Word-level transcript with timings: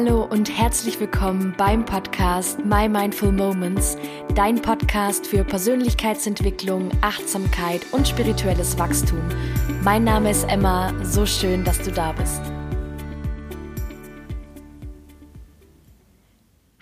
Hallo 0.00 0.22
und 0.22 0.48
herzlich 0.56 1.00
willkommen 1.00 1.52
beim 1.58 1.84
Podcast 1.84 2.64
My 2.64 2.88
Mindful 2.88 3.32
Moments, 3.32 3.96
dein 4.36 4.62
Podcast 4.62 5.26
für 5.26 5.42
Persönlichkeitsentwicklung, 5.42 6.92
Achtsamkeit 7.00 7.80
und 7.90 8.06
spirituelles 8.06 8.78
Wachstum. 8.78 9.20
Mein 9.82 10.04
Name 10.04 10.30
ist 10.30 10.44
Emma, 10.48 10.94
so 11.04 11.26
schön, 11.26 11.64
dass 11.64 11.82
du 11.82 11.90
da 11.90 12.12
bist. 12.12 12.40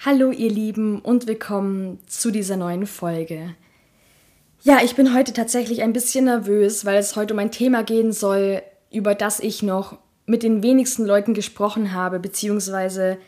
Hallo 0.04 0.30
ihr 0.30 0.50
Lieben 0.50 1.00
und 1.00 1.26
willkommen 1.26 1.98
zu 2.06 2.30
dieser 2.30 2.58
neuen 2.58 2.84
Folge. 2.84 3.54
Ja, 4.60 4.80
ich 4.84 4.94
bin 4.94 5.14
heute 5.14 5.32
tatsächlich 5.32 5.82
ein 5.82 5.94
bisschen 5.94 6.26
nervös, 6.26 6.84
weil 6.84 6.98
es 6.98 7.16
heute 7.16 7.32
um 7.32 7.40
ein 7.40 7.50
Thema 7.50 7.82
gehen 7.82 8.12
soll, 8.12 8.60
über 8.90 9.14
das 9.14 9.40
ich 9.40 9.62
noch 9.62 9.96
mit 10.26 10.42
den 10.42 10.62
wenigsten 10.62 11.06
Leuten 11.06 11.34
gesprochen 11.34 11.92
habe, 11.92 12.18
beziehungsweise 12.18 13.18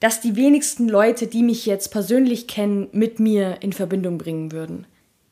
dass 0.00 0.20
die 0.20 0.34
wenigsten 0.34 0.88
Leute, 0.88 1.28
die 1.28 1.44
mich 1.44 1.64
jetzt 1.64 1.92
persönlich 1.92 2.48
kennen, 2.48 2.88
mit 2.90 3.20
mir 3.20 3.58
in 3.60 3.72
Verbindung 3.72 4.18
bringen 4.18 4.50
würden. 4.50 4.84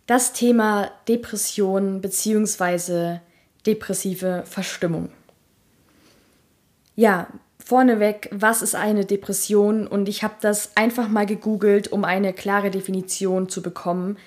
Das 0.07 0.33
Thema 0.33 0.93
Depression 1.09 2.01
beziehungsweise 2.01 3.21
depressive 3.67 4.45
Verstimmung. 4.47 5.09
Ja, 6.95 7.27
vorneweg, 7.59 8.29
was 8.31 8.63
ist 8.63 8.77
eine 8.77 9.05
Depression? 9.05 9.89
Und 9.89 10.09
ich 10.09 10.23
habe 10.23 10.35
das 10.41 10.77
einfach 10.77 11.09
mal 11.09 11.27
gegoogelt, 11.27 11.91
um 11.91 12.05
eine 12.05 12.33
klare 12.33 12.71
Definition 12.71 13.49
zu 13.49 13.63
bekommen. 13.63 14.19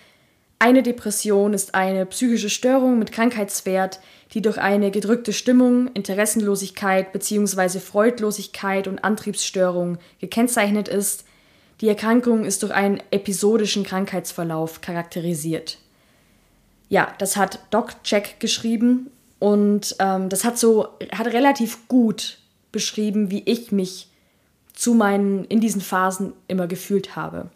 Eine 0.64 0.82
Depression 0.82 1.54
ist 1.54 1.76
eine 1.76 2.06
psychische 2.06 2.50
Störung 2.50 2.98
mit 2.98 3.12
Krankheitswert, 3.12 4.00
die 4.34 4.42
durch 4.42 4.58
eine 4.58 4.92
gedrückte 4.92 5.34
Stimmung, 5.34 5.88
Interessenlosigkeit 5.88 7.12
bzw. 7.12 7.80
Freudlosigkeit 7.80 8.88
und 8.88 9.04
Antriebsstörung 9.04 9.98
gekennzeichnet 10.22 10.88
ist. 10.88 11.26
Die 11.82 11.90
Erkrankung 11.90 12.46
ist 12.46 12.64
durch 12.64 12.74
einen 12.74 13.04
episodischen 13.12 13.84
Krankheitsverlauf 13.84 14.80
charakterisiert. 14.80 15.80
Ja, 16.88 17.14
das 17.18 17.36
hat 17.36 17.60
Doc 17.70 18.02
Check 18.06 18.40
geschrieben 18.40 19.12
und 19.40 19.98
ähm, 20.00 20.30
das 20.30 20.46
hat 20.46 20.58
so 20.58 20.88
hat 21.12 21.28
relativ 21.28 21.90
gut 21.90 22.38
beschrieben, 22.72 23.30
wie 23.30 23.44
ich 23.44 23.74
mich 23.74 24.08
zu 24.72 24.94
meinen 24.94 25.44
in 25.44 25.60
diesen 25.60 25.82
Phasen 25.82 26.32
immer 26.48 26.68
gefühlt 26.68 27.18
habe. 27.18 27.50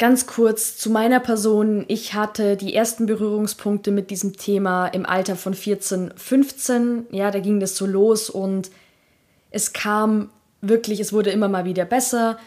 Ganz 0.00 0.26
kurz 0.26 0.78
zu 0.78 0.88
meiner 0.88 1.20
Person. 1.20 1.84
Ich 1.86 2.14
hatte 2.14 2.56
die 2.56 2.74
ersten 2.74 3.04
Berührungspunkte 3.04 3.90
mit 3.90 4.10
diesem 4.10 4.34
Thema 4.34 4.86
im 4.86 5.04
Alter 5.04 5.36
von 5.36 5.52
14, 5.52 6.14
15. 6.16 7.08
Ja, 7.10 7.30
da 7.30 7.38
ging 7.38 7.60
das 7.60 7.76
so 7.76 7.84
los 7.84 8.30
und 8.30 8.70
es 9.50 9.74
kam 9.74 10.30
wirklich, 10.62 11.00
es 11.00 11.12
wurde 11.12 11.28
immer 11.28 11.48
mal 11.48 11.66
wieder 11.66 11.84
besser, 11.84 12.38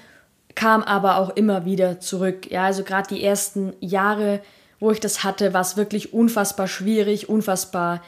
kam 0.55 0.81
aber 0.81 1.17
auch 1.17 1.29
immer 1.35 1.63
wieder 1.63 1.99
zurück. 1.99 2.49
Ja, 2.49 2.63
also 2.63 2.83
gerade 2.83 3.13
die 3.13 3.23
ersten 3.23 3.73
Jahre, 3.81 4.39
wo 4.79 4.89
ich 4.89 4.99
das 4.99 5.23
hatte, 5.23 5.53
war 5.53 5.61
es 5.61 5.77
wirklich 5.77 6.11
unfassbar 6.11 6.67
schwierig, 6.67 7.29
unfassbar 7.29 8.01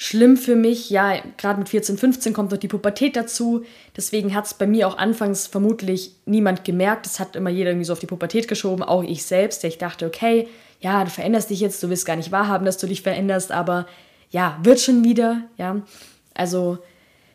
schlimm 0.00 0.36
für 0.36 0.54
mich. 0.54 0.90
Ja, 0.90 1.20
gerade 1.36 1.58
mit 1.58 1.68
14, 1.68 1.98
15 1.98 2.32
kommt 2.32 2.52
noch 2.52 2.58
die 2.58 2.68
Pubertät 2.68 3.16
dazu. 3.16 3.64
Deswegen 3.96 4.32
hat 4.32 4.46
es 4.46 4.54
bei 4.54 4.66
mir 4.66 4.86
auch 4.86 4.96
anfangs 4.96 5.48
vermutlich 5.48 6.12
niemand 6.24 6.64
gemerkt. 6.64 7.04
Es 7.04 7.18
hat 7.18 7.34
immer 7.34 7.50
jeder 7.50 7.70
irgendwie 7.70 7.84
so 7.84 7.92
auf 7.92 7.98
die 7.98 8.06
Pubertät 8.06 8.46
geschoben, 8.46 8.84
auch 8.84 9.02
ich 9.02 9.26
selbst. 9.26 9.64
Ich 9.64 9.76
dachte, 9.76 10.06
okay, 10.06 10.46
ja, 10.80 11.02
du 11.02 11.10
veränderst 11.10 11.50
dich 11.50 11.58
jetzt, 11.58 11.82
du 11.82 11.90
willst 11.90 12.06
gar 12.06 12.14
nicht 12.14 12.30
wahrhaben, 12.30 12.64
dass 12.64 12.78
du 12.78 12.86
dich 12.86 13.02
veränderst, 13.02 13.50
aber 13.50 13.86
ja, 14.30 14.56
wird 14.62 14.78
schon 14.78 15.02
wieder, 15.02 15.42
ja. 15.56 15.82
Also, 16.32 16.78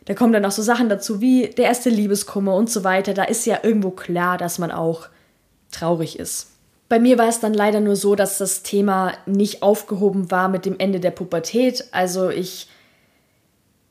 da 0.06 0.14
kommen 0.14 0.32
dann 0.32 0.46
auch 0.46 0.50
so 0.50 0.62
Sachen 0.62 0.88
dazu 0.88 1.20
wie 1.20 1.48
der 1.48 1.66
erste 1.66 1.90
Liebeskummer 1.90 2.54
und 2.54 2.70
so 2.70 2.82
weiter. 2.82 3.12
Da 3.12 3.24
ist 3.24 3.44
ja 3.44 3.58
irgendwo 3.62 3.90
klar, 3.90 4.38
dass 4.38 4.58
man 4.58 4.70
auch 4.70 5.08
traurig 5.70 6.18
ist. 6.18 6.53
Bei 6.94 7.00
mir 7.00 7.18
war 7.18 7.26
es 7.26 7.40
dann 7.40 7.54
leider 7.54 7.80
nur 7.80 7.96
so, 7.96 8.14
dass 8.14 8.38
das 8.38 8.62
Thema 8.62 9.14
nicht 9.26 9.64
aufgehoben 9.64 10.30
war 10.30 10.46
mit 10.48 10.64
dem 10.64 10.78
Ende 10.78 11.00
der 11.00 11.10
Pubertät. 11.10 11.86
Also 11.90 12.30
ich 12.30 12.68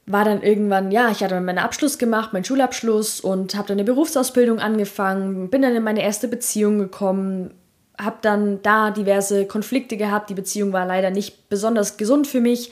war 0.05 0.23
dann 0.23 0.41
irgendwann, 0.41 0.89
ja, 0.89 1.11
ich 1.11 1.21
hatte 1.21 1.41
meinen 1.41 1.57
Abschluss 1.57 1.97
gemacht, 1.97 2.31
meinen 2.31 2.45
Schulabschluss 2.45 3.19
und 3.19 3.55
habe 3.55 3.67
dann 3.67 3.75
eine 3.75 3.83
Berufsausbildung 3.83 4.59
angefangen, 4.59 5.49
bin 5.49 5.61
dann 5.61 5.75
in 5.75 5.83
meine 5.83 6.01
erste 6.01 6.29
Beziehung 6.29 6.79
gekommen, 6.79 7.53
habe 7.99 8.19
dann 8.21 8.61
da 8.61 8.89
diverse 8.89 9.47
Konflikte 9.47 9.97
gehabt. 9.97 10.29
Die 10.29 10.33
Beziehung 10.33 10.71
war 10.71 10.85
leider 10.85 11.09
nicht 11.09 11.49
besonders 11.49 11.97
gesund 11.97 12.25
für 12.25 12.39
mich. 12.39 12.71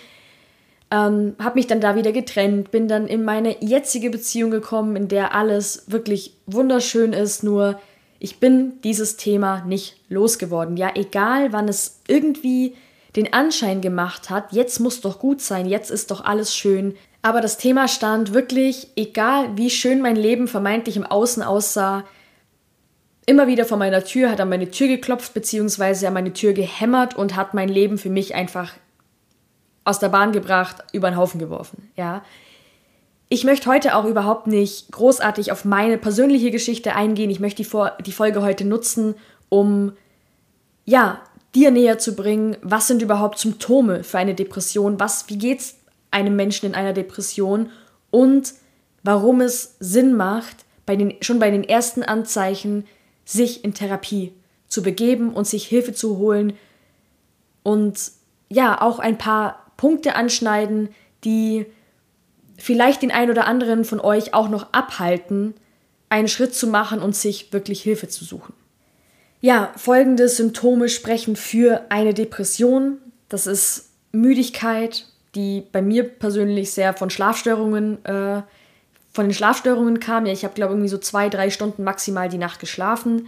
Ähm, 0.91 1.35
habe 1.39 1.55
mich 1.55 1.67
dann 1.67 1.81
da 1.81 1.97
wieder 1.97 2.13
getrennt, 2.13 2.71
bin 2.71 2.87
dann 2.87 3.05
in 3.07 3.25
meine 3.25 3.61
jetzige 3.61 4.09
Beziehung 4.09 4.49
gekommen, 4.49 4.95
in 4.95 5.09
der 5.09 5.35
alles 5.35 5.91
wirklich 5.91 6.37
wunderschön 6.45 7.11
ist, 7.11 7.43
nur 7.43 7.81
ich 8.23 8.39
bin 8.39 8.79
dieses 8.83 9.17
Thema 9.17 9.63
nicht 9.65 9.97
losgeworden. 10.07 10.77
Ja, 10.77 10.91
egal 10.93 11.53
wann 11.53 11.67
es 11.67 12.01
irgendwie 12.07 12.75
den 13.15 13.33
Anschein 13.33 13.81
gemacht 13.81 14.29
hat, 14.29 14.53
jetzt 14.53 14.79
muss 14.79 15.01
doch 15.01 15.17
gut 15.17 15.41
sein, 15.41 15.65
jetzt 15.65 15.89
ist 15.89 16.11
doch 16.11 16.23
alles 16.23 16.55
schön. 16.55 16.95
Aber 17.23 17.41
das 17.41 17.57
Thema 17.57 17.87
stand 17.87 18.31
wirklich, 18.31 18.89
egal 18.95 19.57
wie 19.57 19.71
schön 19.71 20.01
mein 20.01 20.15
Leben 20.15 20.47
vermeintlich 20.47 20.97
im 20.97 21.05
Außen 21.05 21.41
aussah, 21.41 22.03
immer 23.25 23.47
wieder 23.47 23.65
vor 23.65 23.77
meiner 23.77 24.03
Tür, 24.03 24.29
hat 24.29 24.39
an 24.39 24.49
meine 24.49 24.69
Tür 24.69 24.87
geklopft, 24.87 25.33
beziehungsweise 25.33 26.07
an 26.07 26.13
meine 26.13 26.33
Tür 26.33 26.53
gehämmert 26.53 27.15
und 27.15 27.35
hat 27.35 27.55
mein 27.55 27.69
Leben 27.69 27.97
für 27.97 28.11
mich 28.11 28.35
einfach 28.35 28.73
aus 29.83 29.97
der 29.97 30.09
Bahn 30.09 30.31
gebracht, 30.31 30.77
über 30.93 31.09
den 31.09 31.17
Haufen 31.17 31.39
geworfen. 31.39 31.89
Ja, 31.95 32.23
ich 33.33 33.45
möchte 33.45 33.69
heute 33.69 33.95
auch 33.95 34.03
überhaupt 34.03 34.47
nicht 34.47 34.91
großartig 34.91 35.53
auf 35.53 35.63
meine 35.63 35.97
persönliche 35.97 36.51
Geschichte 36.51 36.95
eingehen. 36.95 37.29
Ich 37.29 37.39
möchte 37.39 37.63
die, 37.63 37.69
Vor 37.69 37.93
die 38.05 38.11
Folge 38.11 38.41
heute 38.41 38.65
nutzen, 38.65 39.15
um 39.47 39.93
ja, 40.83 41.21
dir 41.55 41.71
näher 41.71 41.97
zu 41.97 42.13
bringen, 42.13 42.57
was 42.61 42.87
sind 42.87 43.01
überhaupt 43.01 43.39
Symptome 43.39 44.03
für 44.03 44.17
eine 44.17 44.35
Depression, 44.35 44.99
was, 44.99 45.29
wie 45.29 45.37
geht's 45.37 45.77
einem 46.11 46.35
Menschen 46.35 46.65
in 46.65 46.75
einer 46.75 46.91
Depression 46.91 47.69
und 48.09 48.53
warum 49.01 49.39
es 49.39 49.77
Sinn 49.79 50.13
macht, 50.13 50.65
bei 50.85 50.97
den, 50.97 51.13
schon 51.21 51.39
bei 51.39 51.51
den 51.51 51.63
ersten 51.63 52.03
Anzeichen 52.03 52.85
sich 53.23 53.63
in 53.63 53.73
Therapie 53.73 54.33
zu 54.67 54.83
begeben 54.83 55.33
und 55.33 55.47
sich 55.47 55.67
Hilfe 55.67 55.93
zu 55.93 56.17
holen 56.17 56.51
und 57.63 57.97
ja, 58.49 58.81
auch 58.81 58.99
ein 58.99 59.17
paar 59.17 59.71
Punkte 59.77 60.15
anschneiden, 60.15 60.89
die 61.23 61.65
vielleicht 62.61 63.01
den 63.01 63.11
einen 63.11 63.31
oder 63.31 63.45
anderen 63.45 63.85
von 63.85 63.99
euch 63.99 64.33
auch 64.33 64.49
noch 64.49 64.73
abhalten, 64.73 65.53
einen 66.09 66.27
Schritt 66.27 66.53
zu 66.53 66.67
machen 66.67 66.99
und 66.99 67.15
sich 67.15 67.53
wirklich 67.53 67.81
Hilfe 67.81 68.07
zu 68.07 68.25
suchen. 68.25 68.53
Ja, 69.39 69.71
folgende 69.75 70.29
Symptome 70.29 70.89
sprechen 70.89 71.35
für 71.35 71.85
eine 71.89 72.13
Depression. 72.13 72.97
Das 73.29 73.47
ist 73.47 73.89
Müdigkeit, 74.11 75.07
die 75.35 75.63
bei 75.71 75.81
mir 75.81 76.03
persönlich 76.03 76.71
sehr 76.71 76.93
von 76.93 77.09
Schlafstörungen, 77.09 78.03
äh, 78.05 78.41
von 79.13 79.25
den 79.25 79.33
Schlafstörungen 79.33 79.99
kam. 79.99 80.25
Ja, 80.25 80.33
ich 80.33 80.43
habe, 80.43 80.53
glaube 80.53 80.71
ich, 80.71 80.75
irgendwie 80.75 80.89
so 80.89 80.97
zwei, 80.97 81.29
drei 81.29 81.49
Stunden 81.49 81.83
maximal 81.83 82.29
die 82.29 82.37
Nacht 82.37 82.59
geschlafen. 82.59 83.27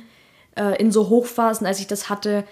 Äh, 0.55 0.79
in 0.79 0.91
so 0.91 1.09
Hochphasen, 1.09 1.65
als 1.65 1.79
ich 1.79 1.87
das 1.87 2.09
hatte. 2.09 2.43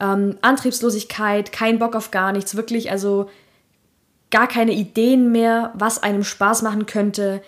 Ähm, 0.00 0.38
Antriebslosigkeit, 0.40 1.52
kein 1.52 1.78
Bock 1.78 1.94
auf 1.94 2.10
gar 2.10 2.32
nichts, 2.32 2.56
wirklich, 2.56 2.90
also 2.90 3.28
gar 4.34 4.48
keine 4.48 4.72
Ideen 4.72 5.30
mehr, 5.30 5.70
was 5.74 6.02
einem 6.02 6.24
Spaß 6.24 6.62
machen 6.62 6.86
könnte. 6.86 7.40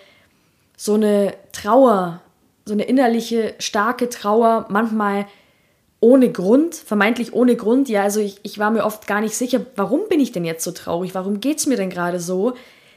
So 0.77 0.93
eine 0.93 1.33
Trauer, 1.51 2.21
so 2.63 2.71
eine 2.71 2.85
innerliche, 2.85 3.55
starke 3.59 4.07
Trauer, 4.07 4.67
manchmal 4.69 5.25
ohne 5.99 6.31
Grund, 6.31 6.75
vermeintlich 6.75 7.33
ohne 7.33 7.57
Grund. 7.57 7.89
Ja, 7.89 8.03
also 8.03 8.21
ich, 8.21 8.39
ich 8.43 8.57
war 8.57 8.71
mir 8.71 8.85
oft 8.85 9.05
gar 9.05 9.19
nicht 9.19 9.35
sicher, 9.35 9.65
warum 9.75 10.07
bin 10.07 10.21
ich 10.21 10.31
denn 10.31 10.45
jetzt 10.45 10.63
so 10.63 10.71
traurig? 10.71 11.13
Warum 11.13 11.41
geht 11.41 11.57
es 11.57 11.65
mir 11.65 11.75
denn 11.75 11.89
gerade 11.89 12.21
so? 12.21 12.53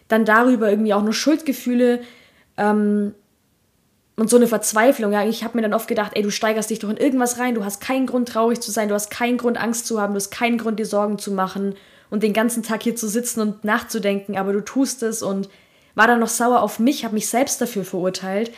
Dann 0.06 0.24
darüber 0.24 0.70
irgendwie 0.70 0.94
auch 0.94 1.02
noch 1.02 1.12
Schuldgefühle 1.12 1.98
ähm, 2.58 3.12
und 4.14 4.30
so 4.30 4.36
eine 4.36 4.46
Verzweiflung. 4.46 5.10
Ja, 5.10 5.24
ich 5.26 5.42
habe 5.42 5.58
mir 5.58 5.62
dann 5.62 5.74
oft 5.74 5.88
gedacht, 5.88 6.12
ey, 6.14 6.22
du 6.22 6.30
steigerst 6.30 6.70
dich 6.70 6.78
doch 6.78 6.90
in 6.90 6.96
irgendwas 6.96 7.40
rein, 7.40 7.56
du 7.56 7.64
hast 7.64 7.80
keinen 7.80 8.06
Grund 8.06 8.28
traurig 8.28 8.60
zu 8.60 8.70
sein, 8.70 8.86
du 8.86 8.94
hast 8.94 9.10
keinen 9.10 9.36
Grund 9.36 9.60
Angst 9.60 9.88
zu 9.88 10.00
haben, 10.00 10.12
du 10.12 10.18
hast 10.18 10.30
keinen 10.30 10.58
Grund 10.58 10.78
dir 10.78 10.86
Sorgen 10.86 11.18
zu 11.18 11.32
machen 11.32 11.74
und 12.10 12.22
den 12.22 12.32
ganzen 12.32 12.62
Tag 12.62 12.82
hier 12.82 12.96
zu 12.96 13.08
sitzen 13.08 13.40
und 13.40 13.64
nachzudenken, 13.64 14.36
aber 14.36 14.52
du 14.52 14.60
tust 14.60 15.02
es 15.02 15.22
und 15.22 15.48
war 15.94 16.06
dann 16.06 16.20
noch 16.20 16.28
sauer 16.28 16.62
auf 16.62 16.78
mich, 16.78 17.04
habe 17.04 17.14
mich 17.14 17.28
selbst 17.28 17.60
dafür 17.60 17.84
verurteilt. 17.84 18.52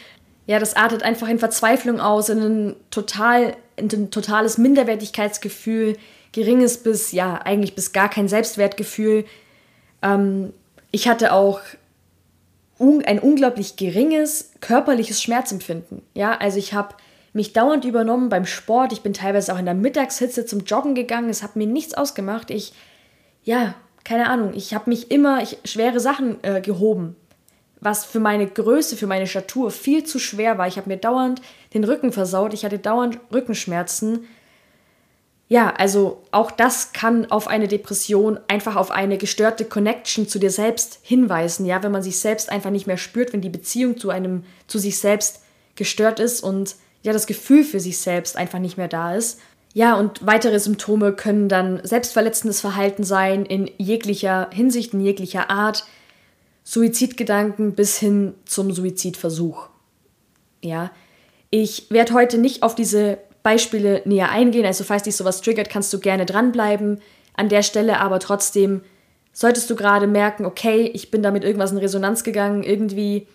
Ja, 0.46 0.58
das 0.58 0.74
artet 0.74 1.02
einfach 1.02 1.28
in 1.28 1.38
Verzweiflung 1.38 2.00
aus, 2.00 2.28
in 2.28 2.40
ein, 2.40 2.76
total, 2.90 3.56
in 3.76 3.90
ein 3.92 4.10
totales 4.10 4.58
Minderwertigkeitsgefühl, 4.58 5.96
geringes 6.32 6.78
bis, 6.78 7.12
ja, 7.12 7.40
eigentlich 7.42 7.74
bis 7.74 7.92
gar 7.92 8.08
kein 8.08 8.28
Selbstwertgefühl. 8.28 9.24
Ähm, 10.02 10.52
ich 10.90 11.08
hatte 11.08 11.32
auch 11.32 11.60
un 12.78 13.04
ein 13.04 13.20
unglaublich 13.20 13.76
geringes 13.76 14.50
körperliches 14.60 15.22
Schmerzempfinden. 15.22 16.02
Ja, 16.14 16.36
also 16.36 16.58
ich 16.58 16.74
habe 16.74 16.96
mich 17.32 17.52
dauernd 17.52 17.84
übernommen 17.84 18.28
beim 18.28 18.44
Sport. 18.44 18.92
Ich 18.92 19.02
bin 19.02 19.14
teilweise 19.14 19.54
auch 19.54 19.58
in 19.58 19.64
der 19.64 19.74
Mittagshitze 19.74 20.44
zum 20.44 20.60
Joggen 20.60 20.94
gegangen. 20.94 21.30
Es 21.30 21.42
hat 21.42 21.56
mir 21.56 21.66
nichts 21.66 21.94
ausgemacht. 21.94 22.50
Ich 22.50 22.72
ja, 23.44 23.74
keine 24.04 24.28
Ahnung, 24.28 24.52
ich 24.54 24.74
habe 24.74 24.90
mich 24.90 25.10
immer 25.10 25.42
ich, 25.42 25.58
schwere 25.64 26.00
Sachen 26.00 26.42
äh, 26.42 26.60
gehoben. 26.60 27.16
was 27.80 28.04
für 28.04 28.20
meine 28.20 28.46
Größe, 28.46 28.96
für 28.96 29.08
meine 29.08 29.26
Statur 29.26 29.72
viel 29.72 30.04
zu 30.04 30.20
schwer 30.20 30.56
war. 30.56 30.68
Ich 30.68 30.76
habe 30.76 30.88
mir 30.88 30.98
dauernd 30.98 31.42
den 31.74 31.82
Rücken 31.82 32.12
versaut, 32.12 32.54
ich 32.54 32.64
hatte 32.64 32.78
dauernd 32.78 33.18
Rückenschmerzen. 33.32 34.28
Ja, 35.48 35.74
also 35.76 36.22
auch 36.30 36.52
das 36.52 36.92
kann 36.92 37.30
auf 37.30 37.48
eine 37.48 37.66
Depression, 37.66 38.38
einfach 38.46 38.76
auf 38.76 38.92
eine 38.92 39.18
gestörte 39.18 39.64
Connection 39.64 40.28
zu 40.28 40.38
dir 40.38 40.50
selbst 40.50 41.00
hinweisen, 41.02 41.66
ja, 41.66 41.82
wenn 41.82 41.92
man 41.92 42.04
sich 42.04 42.20
selbst 42.20 42.50
einfach 42.50 42.70
nicht 42.70 42.86
mehr 42.86 42.96
spürt, 42.96 43.32
wenn 43.32 43.40
die 43.42 43.50
Beziehung 43.50 43.98
zu 43.98 44.10
einem 44.10 44.44
zu 44.68 44.78
sich 44.78 44.98
selbst 44.98 45.42
gestört 45.74 46.20
ist 46.20 46.40
und 46.40 46.76
ja 47.02 47.12
das 47.12 47.26
Gefühl 47.26 47.64
für 47.64 47.80
sich 47.80 47.98
selbst 47.98 48.36
einfach 48.36 48.60
nicht 48.60 48.76
mehr 48.76 48.88
da 48.88 49.16
ist. 49.16 49.40
Ja, 49.74 49.96
und 49.96 50.26
weitere 50.26 50.58
Symptome 50.58 51.12
können 51.12 51.48
dann 51.48 51.80
selbstverletzendes 51.82 52.60
Verhalten 52.60 53.04
sein 53.04 53.46
in 53.46 53.70
jeglicher 53.78 54.50
Hinsicht, 54.52 54.92
in 54.92 55.00
jeglicher 55.00 55.50
Art, 55.50 55.84
Suizidgedanken 56.64 57.74
bis 57.74 57.98
hin 57.98 58.34
zum 58.44 58.72
Suizidversuch. 58.72 59.68
Ja, 60.62 60.92
ich 61.50 61.90
werde 61.90 62.14
heute 62.14 62.38
nicht 62.38 62.62
auf 62.62 62.74
diese 62.74 63.18
Beispiele 63.42 64.02
näher 64.04 64.30
eingehen, 64.30 64.64
also 64.64 64.84
falls 64.84 65.02
dich 65.02 65.16
sowas 65.16 65.40
triggert, 65.40 65.68
kannst 65.68 65.92
du 65.92 65.98
gerne 65.98 66.26
dranbleiben. 66.26 67.00
An 67.34 67.48
der 67.48 67.62
Stelle 67.62 67.98
aber 67.98 68.20
trotzdem 68.20 68.82
solltest 69.32 69.68
du 69.70 69.74
gerade 69.74 70.06
merken, 70.06 70.44
okay, 70.44 70.90
ich 70.94 71.10
bin 71.10 71.22
damit 71.22 71.42
irgendwas 71.42 71.72
in 71.72 71.78
Resonanz 71.78 72.22
gegangen, 72.22 72.62
irgendwie 72.62 73.26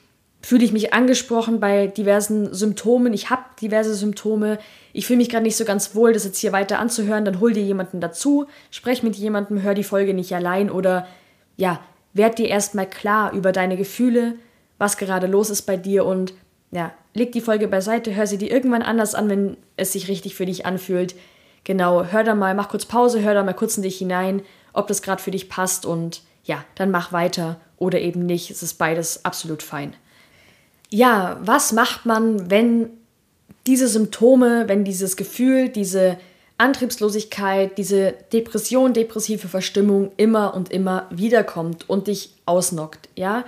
fühle 0.42 0.64
ich 0.64 0.72
mich 0.72 0.94
angesprochen 0.94 1.60
bei 1.60 1.88
diversen 1.88 2.54
Symptomen, 2.54 3.14
ich 3.14 3.30
habe 3.30 3.44
diverse 3.62 3.96
Symptome, 3.96 4.60
ich 4.94 5.08
fühle 5.08 5.18
mich 5.18 5.30
gerade 5.30 5.44
nicht 5.44 5.58
so 5.58 5.66
ganz 5.66 5.96
wohl, 5.96 6.14
das 6.14 6.26
jetzt 6.26 6.40
hier 6.40 6.52
weiter 6.52 6.80
anzuhören, 6.80 7.26
dann 7.26 7.40
hol 7.40 7.54
dir 7.54 7.64
jemanden 7.64 8.00
dazu, 8.00 8.46
sprech 8.72 9.04
mit 9.04 9.16
jemandem, 9.16 9.62
hör 9.64 9.74
die 9.74 9.84
Folge 9.84 10.14
nicht 10.14 10.34
allein 10.34 10.70
oder 10.70 11.08
ja, 11.58 11.80
werd 12.14 12.38
dir 12.38 12.48
erstmal 12.48 12.88
klar 12.88 13.34
über 13.34 13.52
deine 13.52 13.78
Gefühle, 13.78 14.36
was 14.78 14.98
gerade 14.98 15.28
los 15.28 15.50
ist 15.50 15.64
bei 15.64 15.76
dir 15.76 16.06
und 16.06 16.34
ja, 16.72 16.92
leg 17.14 17.32
die 17.32 17.42
Folge 17.42 17.68
beiseite, 17.68 18.16
hör 18.16 18.28
sie 18.28 18.38
dir 18.38 18.52
irgendwann 18.52 18.82
anders 18.82 19.16
an, 19.16 19.30
wenn 19.30 19.58
es 19.76 19.94
sich 19.94 20.08
richtig 20.08 20.36
für 20.36 20.46
dich 20.46 20.66
anfühlt. 20.66 21.16
Genau, 21.64 22.06
hör 22.06 22.24
da 22.24 22.36
mal, 22.36 22.56
mach 22.56 22.70
kurz 22.70 22.86
Pause, 22.86 23.22
hör 23.22 23.34
da 23.34 23.44
mal 23.44 23.54
kurz 23.54 23.78
in 23.78 23.84
dich 23.84 23.98
hinein, 23.98 24.42
ob 24.74 24.88
das 24.88 25.02
gerade 25.02 25.22
für 25.22 25.32
dich 25.32 25.50
passt 25.50 25.86
und 25.86 26.22
ja, 26.44 26.64
dann 26.76 26.92
mach 26.92 27.12
weiter 27.12 27.60
oder 27.78 28.00
eben 28.00 28.26
nicht. 28.26 28.52
Es 28.52 28.64
ist 28.64 28.76
beides 28.76 29.26
absolut 29.26 29.64
fein. 29.64 29.96
Ja, 30.90 31.38
was 31.42 31.74
macht 31.74 32.06
man, 32.06 32.50
wenn 32.50 32.90
diese 33.66 33.88
Symptome, 33.88 34.68
wenn 34.68 34.86
dieses 34.86 35.18
Gefühl, 35.18 35.70
diese 35.70 36.18
Antriebslosigkeit, 36.58 37.78
diese 37.78 38.14
Depression, 38.34 38.94
depressive 38.94 39.48
Verstimmung 39.48 40.12
immer 40.18 40.54
und 40.56 40.72
immer 40.72 41.06
wiederkommt 41.10 41.90
und 41.90 42.08
dich 42.08 42.34
ausnockt, 42.46 43.10
ja. 43.16 43.46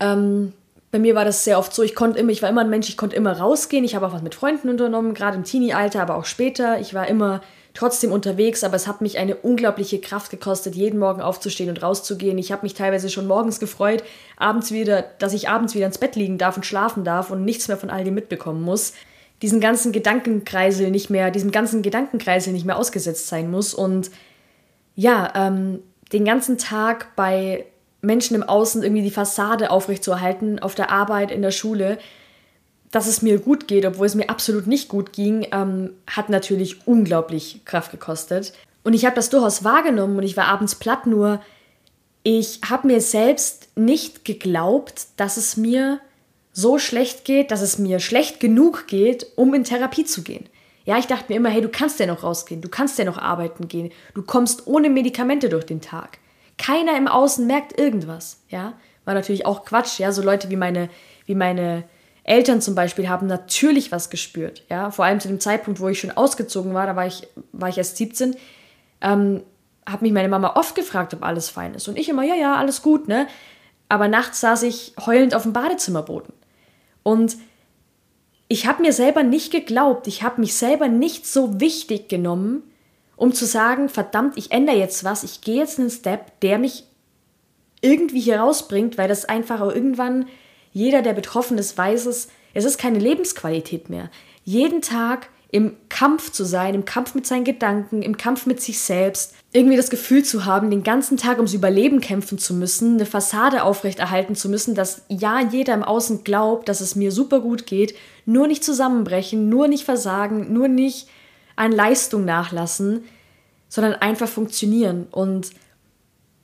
Ähm, 0.00 0.52
bei 0.90 0.98
mir 0.98 1.14
war 1.14 1.24
das 1.24 1.44
sehr 1.44 1.58
oft 1.58 1.74
so, 1.74 1.82
ich 1.82 1.94
konnte 1.94 2.18
immer, 2.18 2.30
ich 2.30 2.42
war 2.42 2.50
immer 2.50 2.60
ein 2.60 2.70
Mensch, 2.70 2.88
ich 2.88 2.96
konnte 2.96 3.16
immer 3.16 3.38
rausgehen, 3.38 3.84
ich 3.84 3.94
habe 3.94 4.06
auch 4.06 4.12
was 4.12 4.22
mit 4.22 4.34
Freunden 4.34 4.68
unternommen, 4.68 5.14
gerade 5.14 5.36
im 5.36 5.44
Teenie-Alter, 5.44 6.00
aber 6.02 6.16
auch 6.16 6.24
später. 6.24 6.78
Ich 6.80 6.94
war 6.94 7.08
immer 7.08 7.40
trotzdem 7.74 8.12
unterwegs, 8.12 8.64
aber 8.64 8.76
es 8.76 8.86
hat 8.86 9.00
mich 9.00 9.18
eine 9.18 9.36
unglaubliche 9.36 10.00
Kraft 10.00 10.30
gekostet, 10.30 10.74
jeden 10.74 10.98
Morgen 10.98 11.20
aufzustehen 11.20 11.68
und 11.68 11.82
rauszugehen. 11.82 12.38
Ich 12.38 12.52
habe 12.52 12.62
mich 12.62 12.74
teilweise 12.74 13.10
schon 13.10 13.26
morgens 13.26 13.60
gefreut, 13.60 14.02
abends 14.36 14.70
wieder, 14.70 15.04
dass 15.18 15.32
ich 15.32 15.48
abends 15.48 15.74
wieder 15.74 15.86
ins 15.86 15.98
Bett 15.98 16.16
liegen 16.16 16.38
darf 16.38 16.56
und 16.56 16.64
schlafen 16.64 17.04
darf 17.04 17.30
und 17.30 17.44
nichts 17.44 17.68
mehr 17.68 17.76
von 17.76 17.90
all 17.90 18.04
dem 18.04 18.14
mitbekommen 18.14 18.62
muss 18.62 18.92
diesen 19.42 19.60
ganzen 19.60 19.92
Gedankenkreisel 19.92 20.90
nicht 20.90 21.10
mehr, 21.10 21.30
diesem 21.30 21.50
ganzen 21.50 21.82
Gedankenkreisel 21.82 22.52
nicht 22.52 22.64
mehr 22.64 22.78
ausgesetzt 22.78 23.28
sein 23.28 23.50
muss 23.50 23.74
und 23.74 24.10
ja, 24.94 25.32
ähm, 25.34 25.80
den 26.12 26.24
ganzen 26.24 26.56
Tag 26.56 27.14
bei 27.16 27.66
Menschen 28.00 28.36
im 28.36 28.42
Außen 28.42 28.82
irgendwie 28.82 29.02
die 29.02 29.10
Fassade 29.10 29.70
aufrechtzuerhalten, 29.70 30.60
auf 30.60 30.74
der 30.74 30.90
Arbeit, 30.90 31.30
in 31.30 31.42
der 31.42 31.50
Schule, 31.50 31.98
dass 32.94 33.08
es 33.08 33.22
mir 33.22 33.40
gut 33.40 33.66
geht, 33.66 33.84
obwohl 33.84 34.06
es 34.06 34.14
mir 34.14 34.30
absolut 34.30 34.68
nicht 34.68 34.88
gut 34.88 35.12
ging, 35.12 35.48
ähm, 35.50 35.90
hat 36.06 36.28
natürlich 36.28 36.86
unglaublich 36.86 37.62
Kraft 37.64 37.90
gekostet. 37.90 38.52
Und 38.84 38.94
ich 38.94 39.04
habe 39.04 39.16
das 39.16 39.30
durchaus 39.30 39.64
wahrgenommen 39.64 40.16
und 40.16 40.22
ich 40.22 40.36
war 40.36 40.46
abends 40.46 40.76
platt, 40.76 41.04
nur 41.04 41.40
ich 42.22 42.60
habe 42.68 42.86
mir 42.86 43.00
selbst 43.00 43.68
nicht 43.74 44.24
geglaubt, 44.24 45.08
dass 45.16 45.36
es 45.36 45.56
mir 45.56 45.98
so 46.52 46.78
schlecht 46.78 47.24
geht, 47.24 47.50
dass 47.50 47.62
es 47.62 47.78
mir 47.78 47.98
schlecht 47.98 48.38
genug 48.38 48.86
geht, 48.86 49.26
um 49.34 49.54
in 49.54 49.64
Therapie 49.64 50.04
zu 50.04 50.22
gehen. 50.22 50.48
Ja, 50.84 50.96
ich 50.96 51.06
dachte 51.06 51.32
mir 51.32 51.36
immer, 51.36 51.48
hey, 51.48 51.62
du 51.62 51.70
kannst 51.70 51.98
ja 51.98 52.06
noch 52.06 52.22
rausgehen, 52.22 52.60
du 52.60 52.68
kannst 52.68 52.96
ja 52.96 53.04
noch 53.04 53.18
arbeiten 53.18 53.66
gehen, 53.66 53.90
du 54.14 54.22
kommst 54.22 54.68
ohne 54.68 54.88
Medikamente 54.88 55.48
durch 55.48 55.66
den 55.66 55.80
Tag. 55.80 56.18
Keiner 56.58 56.96
im 56.96 57.08
Außen 57.08 57.44
merkt 57.44 57.76
irgendwas, 57.76 58.38
ja. 58.50 58.74
War 59.04 59.14
natürlich 59.14 59.46
auch 59.46 59.64
Quatsch, 59.64 59.98
ja. 59.98 60.12
So 60.12 60.22
Leute 60.22 60.48
wie 60.48 60.56
meine, 60.56 60.88
wie 61.26 61.34
meine 61.34 61.84
Eltern 62.24 62.62
zum 62.62 62.74
Beispiel 62.74 63.08
haben 63.08 63.26
natürlich 63.26 63.92
was 63.92 64.10
gespürt, 64.10 64.62
ja. 64.70 64.90
Vor 64.90 65.04
allem 65.04 65.20
zu 65.20 65.28
dem 65.28 65.40
Zeitpunkt, 65.40 65.78
wo 65.78 65.88
ich 65.88 66.00
schon 66.00 66.10
ausgezogen 66.10 66.74
war, 66.74 66.86
da 66.86 66.96
war 66.96 67.06
ich, 67.06 67.28
war 67.52 67.68
ich 67.68 67.78
erst 67.78 67.98
17, 67.98 68.34
ähm, 69.02 69.42
hat 69.86 70.00
mich 70.00 70.12
meine 70.12 70.30
Mama 70.30 70.54
oft 70.56 70.74
gefragt, 70.74 71.12
ob 71.12 71.22
alles 71.22 71.50
fein 71.50 71.74
ist. 71.74 71.86
Und 71.86 71.98
ich 71.98 72.08
immer, 72.08 72.24
ja, 72.24 72.34
ja, 72.34 72.56
alles 72.56 72.80
gut, 72.80 73.08
ne. 73.08 73.26
Aber 73.90 74.08
nachts 74.08 74.40
saß 74.40 74.62
ich 74.62 74.94
heulend 75.04 75.34
auf 75.34 75.42
dem 75.42 75.52
Badezimmerboden. 75.52 76.32
Und 77.02 77.36
ich 78.48 78.66
habe 78.66 78.80
mir 78.80 78.94
selber 78.94 79.22
nicht 79.22 79.52
geglaubt, 79.52 80.06
ich 80.06 80.22
habe 80.22 80.40
mich 80.40 80.54
selber 80.54 80.88
nicht 80.88 81.26
so 81.26 81.60
wichtig 81.60 82.08
genommen, 82.08 82.62
um 83.16 83.34
zu 83.34 83.44
sagen, 83.44 83.90
verdammt, 83.90 84.38
ich 84.38 84.50
ändere 84.50 84.76
jetzt 84.76 85.04
was, 85.04 85.24
ich 85.24 85.42
gehe 85.42 85.56
jetzt 85.56 85.78
einen 85.78 85.90
Step, 85.90 86.40
der 86.40 86.58
mich 86.58 86.84
irgendwie 87.82 88.20
hier 88.20 88.40
rausbringt, 88.40 88.96
weil 88.96 89.08
das 89.08 89.26
einfach 89.26 89.60
auch 89.60 89.72
irgendwann 89.72 90.26
jeder, 90.74 91.00
der 91.00 91.14
betroffen 91.14 91.56
ist, 91.56 91.78
weiß 91.78 92.04
es, 92.06 92.28
es 92.52 92.64
ist 92.64 92.78
keine 92.78 92.98
Lebensqualität 92.98 93.88
mehr. 93.88 94.10
Jeden 94.44 94.82
Tag 94.82 95.28
im 95.50 95.76
Kampf 95.88 96.32
zu 96.32 96.44
sein, 96.44 96.74
im 96.74 96.84
Kampf 96.84 97.14
mit 97.14 97.28
seinen 97.28 97.44
Gedanken, 97.44 98.02
im 98.02 98.16
Kampf 98.16 98.44
mit 98.44 98.60
sich 98.60 98.80
selbst, 98.80 99.36
irgendwie 99.52 99.76
das 99.76 99.88
Gefühl 99.88 100.24
zu 100.24 100.44
haben, 100.44 100.68
den 100.68 100.82
ganzen 100.82 101.16
Tag 101.16 101.36
ums 101.36 101.54
Überleben 101.54 102.00
kämpfen 102.00 102.38
zu 102.38 102.54
müssen, 102.54 102.94
eine 102.94 103.06
Fassade 103.06 103.62
aufrechterhalten 103.62 104.34
zu 104.34 104.48
müssen, 104.48 104.74
dass 104.74 105.02
ja 105.08 105.40
jeder 105.40 105.74
im 105.74 105.84
Außen 105.84 106.24
glaubt, 106.24 106.68
dass 106.68 106.80
es 106.80 106.96
mir 106.96 107.12
super 107.12 107.38
gut 107.38 107.66
geht, 107.66 107.94
nur 108.26 108.48
nicht 108.48 108.64
zusammenbrechen, 108.64 109.48
nur 109.48 109.68
nicht 109.68 109.84
versagen, 109.84 110.52
nur 110.52 110.66
nicht 110.66 111.08
an 111.54 111.70
Leistung 111.70 112.24
nachlassen, 112.24 113.04
sondern 113.68 113.94
einfach 113.94 114.28
funktionieren. 114.28 115.06
Und 115.12 115.50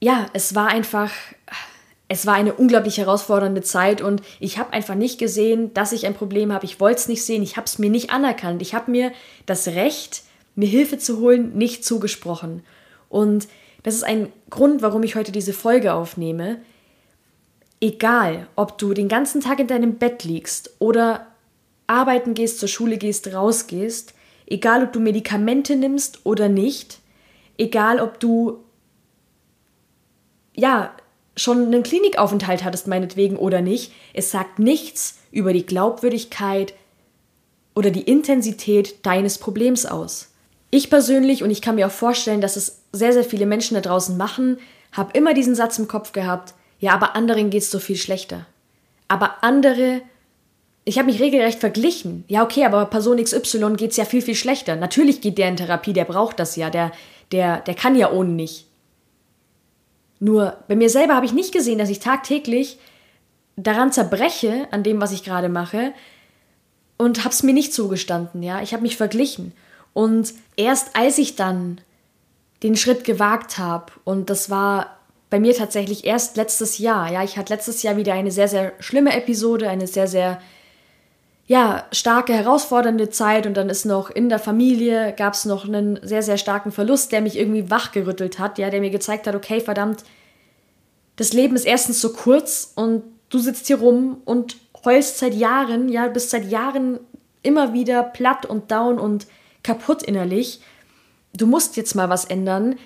ja, 0.00 0.26
es 0.34 0.54
war 0.54 0.68
einfach 0.68 1.10
es 2.12 2.26
war 2.26 2.34
eine 2.34 2.54
unglaublich 2.54 2.98
herausfordernde 2.98 3.62
Zeit 3.62 4.02
und 4.02 4.20
ich 4.40 4.58
habe 4.58 4.72
einfach 4.72 4.96
nicht 4.96 5.20
gesehen, 5.20 5.72
dass 5.74 5.92
ich 5.92 6.06
ein 6.06 6.14
Problem 6.14 6.52
habe. 6.52 6.64
Ich 6.64 6.80
wollte 6.80 6.98
es 6.98 7.08
nicht 7.08 7.24
sehen, 7.24 7.40
ich 7.40 7.56
habe 7.56 7.66
es 7.66 7.78
mir 7.78 7.88
nicht 7.88 8.10
anerkannt. 8.10 8.62
Ich 8.62 8.74
habe 8.74 8.90
mir 8.90 9.12
das 9.46 9.68
Recht, 9.68 10.24
mir 10.56 10.66
Hilfe 10.66 10.98
zu 10.98 11.20
holen, 11.20 11.56
nicht 11.56 11.84
zugesprochen. 11.84 12.64
Und 13.08 13.46
das 13.84 13.94
ist 13.94 14.02
ein 14.02 14.32
Grund, 14.50 14.82
warum 14.82 15.04
ich 15.04 15.14
heute 15.14 15.30
diese 15.30 15.52
Folge 15.52 15.94
aufnehme. 15.94 16.60
Egal, 17.80 18.48
ob 18.56 18.76
du 18.76 18.92
den 18.92 19.08
ganzen 19.08 19.40
Tag 19.40 19.60
in 19.60 19.68
deinem 19.68 19.94
Bett 19.94 20.24
liegst 20.24 20.74
oder 20.80 21.28
arbeiten 21.86 22.34
gehst, 22.34 22.58
zur 22.58 22.68
Schule 22.68 22.98
gehst, 22.98 23.32
rausgehst, 23.32 24.14
egal 24.46 24.82
ob 24.82 24.92
du 24.92 24.98
Medikamente 24.98 25.76
nimmst 25.76 26.26
oder 26.26 26.48
nicht, 26.48 26.98
egal 27.56 28.00
ob 28.00 28.18
du 28.18 28.64
ja, 30.56 30.92
schon 31.36 31.66
einen 31.66 31.82
Klinikaufenthalt 31.82 32.64
hattest, 32.64 32.86
meinetwegen 32.86 33.36
oder 33.36 33.60
nicht, 33.60 33.92
es 34.14 34.30
sagt 34.30 34.58
nichts 34.58 35.18
über 35.30 35.52
die 35.52 35.66
Glaubwürdigkeit 35.66 36.74
oder 37.74 37.90
die 37.90 38.02
Intensität 38.02 39.06
deines 39.06 39.38
Problems 39.38 39.86
aus. 39.86 40.32
Ich 40.70 40.90
persönlich, 40.90 41.42
und 41.42 41.50
ich 41.50 41.62
kann 41.62 41.76
mir 41.76 41.86
auch 41.86 41.92
vorstellen, 41.92 42.40
dass 42.40 42.56
es 42.56 42.82
sehr, 42.92 43.12
sehr 43.12 43.24
viele 43.24 43.46
Menschen 43.46 43.74
da 43.74 43.80
draußen 43.80 44.16
machen, 44.16 44.58
habe 44.92 45.16
immer 45.16 45.34
diesen 45.34 45.54
Satz 45.54 45.78
im 45.78 45.88
Kopf 45.88 46.12
gehabt, 46.12 46.54
ja, 46.78 46.92
aber 46.92 47.14
anderen 47.14 47.50
geht 47.50 47.62
es 47.62 47.70
so 47.70 47.78
viel 47.78 47.96
schlechter. 47.96 48.46
Aber 49.08 49.42
andere, 49.42 50.00
ich 50.84 50.98
habe 50.98 51.10
mich 51.10 51.20
regelrecht 51.20 51.58
verglichen. 51.58 52.24
Ja, 52.28 52.42
okay, 52.42 52.64
aber 52.64 52.86
Person 52.86 53.22
XY 53.22 53.74
geht 53.76 53.90
es 53.90 53.96
ja 53.96 54.04
viel, 54.04 54.22
viel 54.22 54.34
schlechter. 54.34 54.76
Natürlich 54.76 55.20
geht 55.20 55.38
der 55.38 55.48
in 55.48 55.56
Therapie, 55.56 55.92
der 55.92 56.04
braucht 56.04 56.38
das 56.38 56.56
ja, 56.56 56.70
der, 56.70 56.92
der, 57.32 57.58
der 57.60 57.74
kann 57.74 57.96
ja 57.96 58.10
ohne 58.10 58.30
nicht. 58.30 58.66
Nur 60.20 60.58
bei 60.68 60.76
mir 60.76 60.90
selber 60.90 61.16
habe 61.16 61.26
ich 61.26 61.32
nicht 61.32 61.52
gesehen, 61.52 61.78
dass 61.78 61.88
ich 61.88 61.98
tagtäglich 61.98 62.78
daran 63.56 63.90
zerbreche, 63.90 64.68
an 64.70 64.82
dem, 64.82 65.00
was 65.00 65.12
ich 65.12 65.24
gerade 65.24 65.48
mache, 65.48 65.92
und 66.98 67.20
habe 67.20 67.30
es 67.30 67.42
mir 67.42 67.54
nicht 67.54 67.72
zugestanden. 67.72 68.42
Ja, 68.42 68.62
ich 68.62 68.72
habe 68.72 68.82
mich 68.82 68.96
verglichen. 68.96 69.52
Und 69.94 70.34
erst 70.56 70.96
als 70.96 71.18
ich 71.18 71.34
dann 71.34 71.80
den 72.62 72.76
Schritt 72.76 73.04
gewagt 73.04 73.58
habe, 73.58 73.92
und 74.04 74.30
das 74.30 74.50
war 74.50 74.98
bei 75.30 75.40
mir 75.40 75.54
tatsächlich 75.54 76.04
erst 76.04 76.36
letztes 76.36 76.78
Jahr. 76.78 77.10
Ja, 77.10 77.24
ich 77.24 77.38
hatte 77.38 77.52
letztes 77.52 77.82
Jahr 77.82 77.96
wieder 77.96 78.12
eine 78.12 78.30
sehr, 78.30 78.48
sehr 78.48 78.72
schlimme 78.80 79.14
Episode, 79.14 79.70
eine 79.70 79.86
sehr, 79.86 80.06
sehr 80.06 80.40
ja, 81.50 81.84
starke, 81.90 82.32
herausfordernde 82.32 83.10
Zeit 83.10 83.44
und 83.44 83.56
dann 83.56 83.70
ist 83.70 83.84
noch 83.84 84.08
in 84.08 84.28
der 84.28 84.38
Familie 84.38 85.12
gab 85.16 85.34
es 85.34 85.46
noch 85.46 85.66
einen 85.66 85.98
sehr, 86.00 86.22
sehr 86.22 86.38
starken 86.38 86.70
Verlust, 86.70 87.10
der 87.10 87.22
mich 87.22 87.36
irgendwie 87.36 87.68
wachgerüttelt 87.68 88.38
hat, 88.38 88.56
ja, 88.56 88.70
der 88.70 88.78
mir 88.78 88.90
gezeigt 88.90 89.26
hat, 89.26 89.34
okay, 89.34 89.60
verdammt, 89.60 90.04
das 91.16 91.32
Leben 91.32 91.56
ist 91.56 91.66
erstens 91.66 92.00
so 92.00 92.12
kurz 92.12 92.70
und 92.76 93.02
du 93.30 93.40
sitzt 93.40 93.66
hier 93.66 93.80
rum 93.80 94.18
und 94.24 94.58
heulst 94.84 95.18
seit 95.18 95.34
Jahren, 95.34 95.88
ja, 95.88 96.06
bist 96.06 96.30
seit 96.30 96.48
Jahren 96.48 97.00
immer 97.42 97.72
wieder 97.72 98.04
platt 98.04 98.46
und 98.46 98.70
down 98.70 99.00
und 99.00 99.26
kaputt 99.64 100.04
innerlich. 100.04 100.60
Du 101.32 101.48
musst 101.48 101.76
jetzt 101.76 101.96
mal 101.96 102.08
was 102.08 102.26
ändern. 102.26 102.76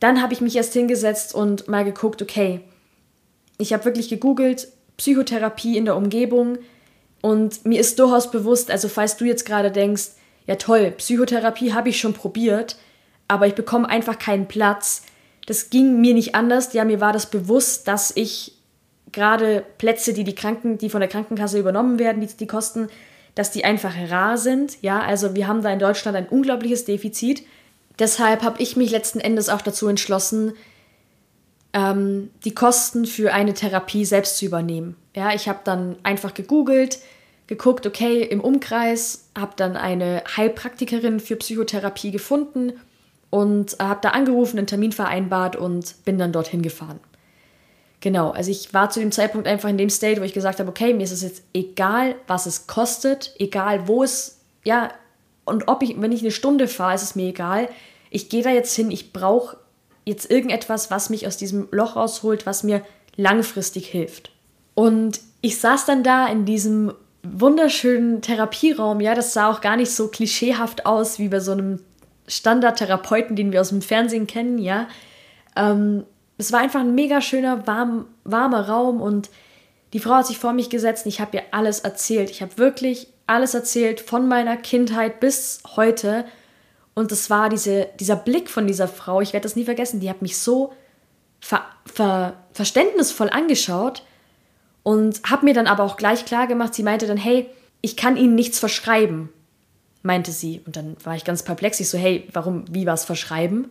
Dann 0.00 0.20
habe 0.20 0.32
ich 0.32 0.40
mich 0.40 0.56
erst 0.56 0.72
hingesetzt 0.72 1.32
und 1.32 1.68
mal 1.68 1.84
geguckt, 1.84 2.22
okay, 2.22 2.60
ich 3.56 3.72
habe 3.72 3.84
wirklich 3.84 4.08
gegoogelt, 4.08 4.66
Psychotherapie 4.96 5.76
in 5.76 5.84
der 5.84 5.94
Umgebung 5.94 6.58
und 7.22 7.64
mir 7.66 7.80
ist 7.80 7.98
durchaus 7.98 8.30
bewusst, 8.30 8.70
also 8.70 8.88
falls 8.88 9.16
du 9.16 9.24
jetzt 9.24 9.44
gerade 9.44 9.70
denkst, 9.70 10.10
ja 10.46 10.56
toll, 10.56 10.92
Psychotherapie 10.92 11.72
habe 11.72 11.90
ich 11.90 12.00
schon 12.00 12.14
probiert, 12.14 12.76
aber 13.28 13.46
ich 13.46 13.54
bekomme 13.54 13.88
einfach 13.88 14.18
keinen 14.18 14.48
Platz. 14.48 15.02
Das 15.46 15.70
ging 15.70 16.00
mir 16.00 16.14
nicht 16.14 16.34
anders. 16.34 16.72
Ja, 16.72 16.84
mir 16.84 17.00
war 17.00 17.12
das 17.12 17.30
bewusst, 17.30 17.86
dass 17.88 18.12
ich 18.14 18.54
gerade 19.12 19.64
Plätze, 19.78 20.12
die 20.12 20.24
die 20.24 20.34
Kranken, 20.34 20.78
die 20.78 20.90
von 20.90 21.00
der 21.00 21.08
Krankenkasse 21.08 21.58
übernommen 21.58 21.98
werden, 21.98 22.20
die, 22.20 22.28
die 22.28 22.46
kosten, 22.46 22.88
dass 23.34 23.50
die 23.50 23.64
einfach 23.64 23.94
rar 24.10 24.38
sind. 24.38 24.82
Ja, 24.82 25.00
also 25.00 25.34
wir 25.34 25.46
haben 25.46 25.62
da 25.62 25.72
in 25.72 25.78
Deutschland 25.78 26.16
ein 26.16 26.28
unglaubliches 26.28 26.84
Defizit. 26.84 27.44
Deshalb 27.98 28.42
habe 28.42 28.60
ich 28.62 28.76
mich 28.76 28.90
letzten 28.90 29.20
Endes 29.20 29.48
auch 29.48 29.60
dazu 29.60 29.86
entschlossen, 29.88 30.54
ähm, 31.72 32.30
die 32.44 32.54
Kosten 32.54 33.04
für 33.06 33.32
eine 33.32 33.54
Therapie 33.54 34.04
selbst 34.04 34.38
zu 34.38 34.46
übernehmen. 34.46 34.96
Ja, 35.14 35.34
ich 35.34 35.48
habe 35.48 35.60
dann 35.64 35.96
einfach 36.02 36.34
gegoogelt, 36.34 36.98
geguckt, 37.46 37.86
okay, 37.86 38.22
im 38.22 38.40
Umkreis, 38.40 39.28
habe 39.36 39.52
dann 39.56 39.76
eine 39.76 40.22
Heilpraktikerin 40.36 41.18
für 41.18 41.36
Psychotherapie 41.36 42.12
gefunden 42.12 42.74
und 43.28 43.76
habe 43.80 44.00
da 44.02 44.10
angerufen, 44.10 44.58
einen 44.58 44.66
Termin 44.66 44.92
vereinbart 44.92 45.56
und 45.56 46.04
bin 46.04 46.18
dann 46.18 46.32
dorthin 46.32 46.62
gefahren. 46.62 47.00
Genau, 48.00 48.30
also 48.30 48.50
ich 48.50 48.72
war 48.72 48.88
zu 48.90 49.00
dem 49.00 49.12
Zeitpunkt 49.12 49.46
einfach 49.46 49.68
in 49.68 49.76
dem 49.76 49.90
State, 49.90 50.20
wo 50.20 50.24
ich 50.24 50.32
gesagt 50.32 50.58
habe, 50.58 50.70
okay, 50.70 50.94
mir 50.94 51.02
ist 51.02 51.12
es 51.12 51.22
jetzt 51.22 51.42
egal, 51.52 52.14
was 52.26 52.46
es 52.46 52.66
kostet, 52.66 53.34
egal 53.38 53.88
wo 53.88 54.02
es, 54.02 54.40
ja, 54.64 54.90
und 55.44 55.68
ob 55.68 55.82
ich, 55.82 56.00
wenn 56.00 56.12
ich 56.12 56.20
eine 56.20 56.30
Stunde 56.30 56.68
fahre, 56.68 56.94
ist 56.94 57.02
es 57.02 57.16
mir 57.16 57.28
egal. 57.28 57.68
Ich 58.10 58.28
gehe 58.28 58.42
da 58.42 58.50
jetzt 58.50 58.74
hin, 58.74 58.90
ich 58.90 59.12
brauche 59.12 59.56
jetzt 60.04 60.30
irgendetwas, 60.30 60.90
was 60.90 61.10
mich 61.10 61.26
aus 61.26 61.36
diesem 61.36 61.68
Loch 61.72 61.96
rausholt, 61.96 62.46
was 62.46 62.62
mir 62.62 62.82
langfristig 63.16 63.88
hilft. 63.88 64.30
Und 64.74 65.20
ich 65.40 65.58
saß 65.58 65.86
dann 65.86 66.02
da 66.02 66.26
in 66.26 66.44
diesem 66.44 66.92
wunderschönen 67.22 68.22
Therapieraum, 68.22 69.00
ja, 69.00 69.14
das 69.14 69.32
sah 69.32 69.50
auch 69.50 69.60
gar 69.60 69.76
nicht 69.76 69.92
so 69.92 70.08
klischeehaft 70.08 70.86
aus 70.86 71.18
wie 71.18 71.28
bei 71.28 71.40
so 71.40 71.52
einem 71.52 71.80
Standardtherapeuten, 72.26 73.36
den 73.36 73.52
wir 73.52 73.60
aus 73.60 73.70
dem 73.70 73.82
Fernsehen 73.82 74.26
kennen, 74.26 74.58
ja. 74.58 74.88
Ähm, 75.56 76.04
es 76.38 76.52
war 76.52 76.60
einfach 76.60 76.80
ein 76.80 76.94
mega 76.94 77.20
schöner, 77.20 77.66
warm, 77.66 78.06
warmer 78.24 78.68
Raum 78.68 79.00
und 79.00 79.28
die 79.92 79.98
Frau 79.98 80.14
hat 80.14 80.26
sich 80.26 80.38
vor 80.38 80.52
mich 80.52 80.70
gesetzt 80.70 81.04
und 81.04 81.10
ich 81.10 81.20
habe 81.20 81.36
ihr 81.36 81.42
alles 81.50 81.80
erzählt. 81.80 82.30
Ich 82.30 82.40
habe 82.40 82.56
wirklich 82.56 83.08
alles 83.26 83.54
erzählt 83.54 84.00
von 84.00 84.28
meiner 84.28 84.56
Kindheit 84.56 85.20
bis 85.20 85.60
heute. 85.76 86.24
Und 86.94 87.12
das 87.12 87.28
war 87.28 87.48
diese, 87.48 87.88
dieser 87.98 88.16
Blick 88.16 88.48
von 88.48 88.66
dieser 88.66 88.88
Frau, 88.88 89.20
ich 89.20 89.32
werde 89.32 89.44
das 89.44 89.56
nie 89.56 89.64
vergessen, 89.64 90.00
die 90.00 90.08
hat 90.08 90.22
mich 90.22 90.38
so 90.38 90.72
ver, 91.40 91.64
ver, 91.86 92.34
verständnisvoll 92.52 93.30
angeschaut 93.30 94.02
und 94.82 95.22
hat 95.24 95.42
mir 95.42 95.54
dann 95.54 95.66
aber 95.66 95.84
auch 95.84 95.96
gleich 95.96 96.24
klar 96.24 96.46
gemacht, 96.46 96.74
sie 96.74 96.82
meinte 96.82 97.06
dann, 97.06 97.16
hey, 97.16 97.46
ich 97.80 97.96
kann 97.96 98.16
Ihnen 98.16 98.34
nichts 98.34 98.58
verschreiben, 98.58 99.30
meinte 100.02 100.32
sie. 100.32 100.60
Und 100.66 100.76
dann 100.76 100.96
war 101.04 101.16
ich 101.16 101.24
ganz 101.24 101.42
perplex. 101.42 101.80
Ich 101.80 101.88
so, 101.88 101.98
hey, 101.98 102.28
warum, 102.32 102.64
wie 102.70 102.86
was 102.86 103.04
verschreiben? 103.04 103.70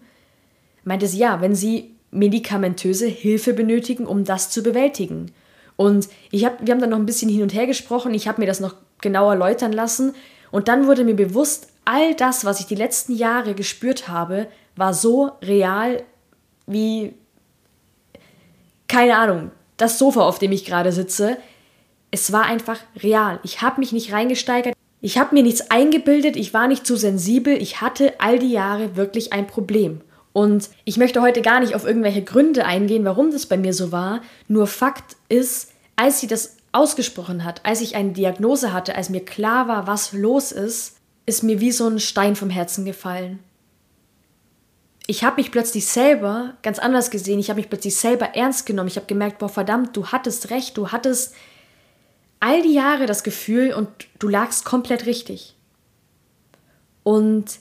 Meinte 0.84 1.08
sie, 1.08 1.20
ja, 1.20 1.42
wenn 1.42 1.56
Sie 1.56 1.96
medikamentöse 2.12 3.08
Hilfe 3.08 3.54
benötigen, 3.54 4.08
um 4.08 4.24
das 4.24 4.50
zu 4.50 4.64
bewältigen. 4.64 5.32
Und 5.76 6.10
ich 6.32 6.46
hab, 6.46 6.66
wir 6.66 6.74
haben 6.74 6.82
dann 6.82 6.90
noch 6.90 6.98
ein 6.98 7.06
bisschen 7.06 7.30
hin 7.30 7.44
und 7.44 7.54
her 7.54 7.68
gesprochen, 7.68 8.14
ich 8.14 8.28
habe 8.28 8.42
mir 8.42 8.48
das 8.48 8.60
noch 8.60 8.76
genauer 9.02 9.34
erläutern 9.34 9.72
lassen 9.72 10.14
und 10.52 10.68
dann 10.68 10.88
wurde 10.88 11.04
mir 11.04 11.16
bewusst, 11.16 11.70
all 11.86 12.16
das, 12.16 12.44
was 12.46 12.60
ich 12.60 12.66
die 12.66 12.76
letzten 12.76 13.16
Jahre 13.16 13.54
gespürt 13.54 14.08
habe, 14.08 14.48
war 14.76 14.94
so 14.94 15.32
real 15.42 16.04
wie, 16.68 17.14
keine 18.88 19.18
Ahnung, 19.18 19.52
das 19.80 19.98
Sofa, 19.98 20.22
auf 20.22 20.40
dem 20.40 20.52
ich 20.52 20.66
gerade 20.66 20.92
sitze. 20.92 21.38
Es 22.12 22.32
war 22.32 22.44
einfach 22.44 22.80
real. 23.02 23.40
Ich 23.44 23.62
habe 23.62 23.80
mich 23.80 23.92
nicht 23.92 24.12
reingesteigert. 24.12 24.76
Ich 25.02 25.18
habe 25.18 25.34
mir 25.34 25.44
nichts 25.44 25.72
eingebildet. 25.72 26.36
Ich 26.36 26.54
war 26.54 26.68
nicht 26.68 26.86
zu 26.86 26.96
sensibel. 26.96 27.54
Ich 27.54 27.82
hatte 27.82 28.14
all 28.20 28.38
die 28.38 28.52
Jahre 28.52 28.96
wirklich 28.96 29.34
ein 29.34 29.48
Problem. 29.48 30.02
Und 30.34 30.70
ich 30.86 30.98
möchte 30.98 31.22
heute 31.22 31.42
gar 31.42 31.60
nicht 31.60 31.76
auf 31.76 31.86
irgendwelche 31.86 32.24
Gründe 32.24 32.66
eingehen, 32.66 33.06
warum 33.06 33.32
das 33.32 33.46
bei 33.46 33.58
mir 33.58 33.74
so 33.74 33.92
war. 33.92 34.22
Nur 34.48 34.68
Fakt 34.68 35.16
ist, 35.28 35.72
als 35.96 36.20
sie 36.20 36.28
das 36.28 36.58
ausgesprochen 36.72 37.44
hat, 37.46 37.66
als 37.66 37.82
ich 37.82 37.96
eine 37.96 38.12
Diagnose 38.12 38.74
hatte, 38.74 38.96
als 38.96 39.10
mir 39.10 39.26
klar 39.26 39.68
war, 39.68 39.88
was 39.88 40.14
los 40.14 40.52
ist, 40.52 40.98
ist 41.26 41.44
mir 41.44 41.60
wie 41.60 41.72
so 41.72 41.88
ein 41.88 42.00
Stein 42.00 42.36
vom 42.36 42.50
Herzen 42.50 42.86
gefallen. 42.86 43.40
Ich 45.10 45.24
habe 45.24 45.38
mich 45.38 45.52
plötzlich 45.52 45.88
selber 45.88 46.54
ganz 46.62 46.78
anders 46.78 47.10
gesehen, 47.10 47.40
ich 47.40 47.50
habe 47.50 47.60
mich 47.60 47.70
plötzlich 47.70 47.96
selber 47.96 48.36
ernst 48.36 48.66
genommen. 48.66 48.90
Ich 48.90 48.96
habe 48.96 49.08
gemerkt, 49.08 49.40
boah, 49.40 49.50
verdammt, 49.50 49.98
du 49.98 50.08
hattest 50.08 50.52
recht, 50.52 50.78
du 50.78 50.92
hattest 50.92 51.34
all 52.40 52.62
die 52.62 52.74
Jahre 52.74 53.08
das 53.08 53.24
Gefühl 53.24 53.74
und 53.74 53.90
du 54.20 54.28
lagst 54.28 54.66
komplett 54.66 55.06
richtig. 55.06 55.56
Und 57.04 57.60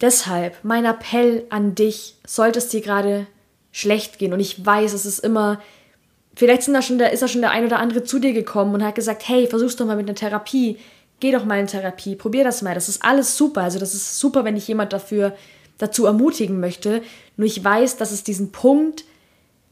Deshalb 0.00 0.56
mein 0.64 0.84
Appell 0.84 1.44
an 1.50 1.74
dich, 1.74 2.16
sollte 2.26 2.58
es 2.58 2.68
dir 2.68 2.80
gerade 2.80 3.26
schlecht 3.72 4.18
gehen. 4.18 4.32
Und 4.32 4.40
ich 4.40 4.64
weiß, 4.64 4.92
es 4.92 5.06
ist 5.06 5.20
immer, 5.20 5.60
vielleicht 6.34 6.68
da 6.68 6.80
der, 6.80 7.12
ist 7.12 7.22
da 7.22 7.28
schon 7.28 7.40
der 7.40 7.52
ein 7.52 7.64
oder 7.64 7.78
andere 7.78 8.02
zu 8.02 8.18
dir 8.18 8.32
gekommen 8.32 8.74
und 8.74 8.84
hat 8.84 8.96
gesagt, 8.96 9.26
hey, 9.28 9.46
versuch's 9.46 9.76
doch 9.76 9.86
mal 9.86 9.96
mit 9.96 10.06
einer 10.06 10.16
Therapie, 10.16 10.78
geh 11.20 11.32
doch 11.32 11.44
mal 11.44 11.60
in 11.60 11.68
Therapie, 11.68 12.16
probier 12.16 12.44
das 12.44 12.60
mal, 12.60 12.74
das 12.74 12.88
ist 12.88 13.04
alles 13.04 13.36
super, 13.36 13.62
also 13.62 13.78
das 13.78 13.94
ist 13.94 14.18
super, 14.18 14.44
wenn 14.44 14.56
dich 14.56 14.68
jemand 14.68 14.92
dafür 14.92 15.34
dazu 15.78 16.06
ermutigen 16.06 16.60
möchte, 16.60 17.02
nur 17.36 17.46
ich 17.46 17.62
weiß, 17.62 17.96
dass 17.96 18.12
es 18.12 18.24
diesen 18.24 18.52
Punkt, 18.52 19.04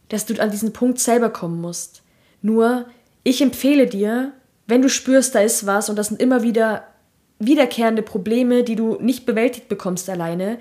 dass 0.08 0.26
du 0.26 0.40
an 0.40 0.50
diesen 0.50 0.72
Punkt 0.72 0.98
selber 0.98 1.30
kommen 1.30 1.60
musst. 1.60 2.02
Nur 2.42 2.86
ich 3.22 3.40
empfehle 3.40 3.86
dir, 3.86 4.32
wenn 4.66 4.82
du 4.82 4.88
spürst, 4.88 5.34
da 5.34 5.40
ist 5.40 5.66
was 5.66 5.88
und 5.88 5.96
das 5.96 6.08
sind 6.08 6.20
immer 6.20 6.42
wieder 6.42 6.84
wiederkehrende 7.38 8.02
Probleme, 8.02 8.62
die 8.62 8.76
du 8.76 8.96
nicht 9.00 9.26
bewältigt 9.26 9.68
bekommst 9.68 10.08
alleine, 10.08 10.58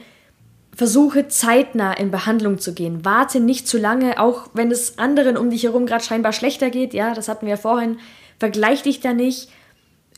versuche 0.76 1.28
zeitnah 1.28 1.94
in 1.94 2.12
Behandlung 2.12 2.60
zu 2.60 2.74
gehen. 2.74 3.04
Warte 3.06 3.40
nicht 3.40 3.68
zu 3.68 3.78
lange, 3.78 4.20
auch 4.20 4.50
wenn 4.54 4.72
es 4.72 4.98
anderen 4.98 5.38
um 5.38 5.50
dich 5.50 5.64
herum 5.64 5.86
gerade 5.86 6.04
scheinbar 6.04 6.34
schlechter 6.34 6.70
geht. 6.70 6.94
Ja, 6.94 7.14
das 7.14 7.28
hatten 7.28 7.46
wir 7.46 7.52
ja 7.52 7.58
vorhin. 7.58 8.00
Vergleich 8.40 8.84
dich 8.84 9.00
da 9.00 9.14
nicht. 9.14 9.50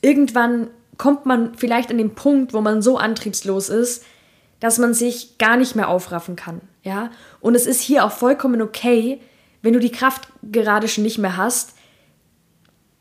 Irgendwann 0.01 0.69
kommt 0.97 1.25
man 1.25 1.55
vielleicht 1.55 1.91
an 1.91 1.97
den 1.97 2.15
Punkt, 2.15 2.53
wo 2.53 2.61
man 2.61 2.81
so 2.81 2.97
antriebslos 2.97 3.69
ist, 3.69 4.05
dass 4.63 4.77
man 4.77 4.93
sich 4.93 5.37
gar 5.39 5.57
nicht 5.57 5.75
mehr 5.75 5.89
aufraffen 5.89 6.37
kann. 6.37 6.61
Ja, 6.83 7.11
und 7.41 7.53
es 7.53 7.65
ist 7.65 7.81
hier 7.81 8.05
auch 8.05 8.13
vollkommen 8.13 8.61
okay, 8.61 9.19
wenn 9.61 9.73
du 9.73 9.79
die 9.79 9.91
Kraft 9.91 10.29
gerade 10.41 10.87
schon 10.87 11.03
nicht 11.03 11.17
mehr 11.17 11.35
hast, 11.35 11.73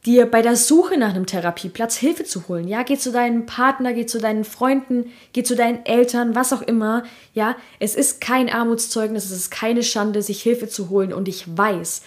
dir 0.05 0.27
bei 0.27 0.43
der 0.43 0.57
Suche 0.57 0.99
nach 0.99 1.11
einem 1.11 1.25
Therapieplatz 1.25 1.97
Hilfe 1.97 2.25
zu 2.25 2.49
holen. 2.49 2.67
Ja, 2.67 2.83
geh 2.83 2.99
zu 2.99 3.13
deinem 3.13 3.47
Partner, 3.47 3.93
geh 3.93 4.07
zu 4.07 4.19
deinen 4.19 4.43
Freunden, 4.43 5.13
geh 5.35 5.45
zu 5.45 5.55
deinen 5.55 5.87
Eltern, 5.87 6.35
was 6.35 6.53
auch 6.53 6.63
immer. 6.63 7.05
Ja, 7.33 7.55
es 7.79 7.95
ist 7.95 8.21
kein 8.21 8.51
Armutszeugnis, 8.51 9.27
es 9.27 9.31
ist 9.31 9.51
keine 9.53 9.85
Schande, 9.85 10.21
sich 10.21 10.43
Hilfe 10.43 10.69
zu 10.69 10.91
holen. 10.91 11.13
Und 11.13 11.29
ich 11.29 11.45
weiß, 11.57 12.03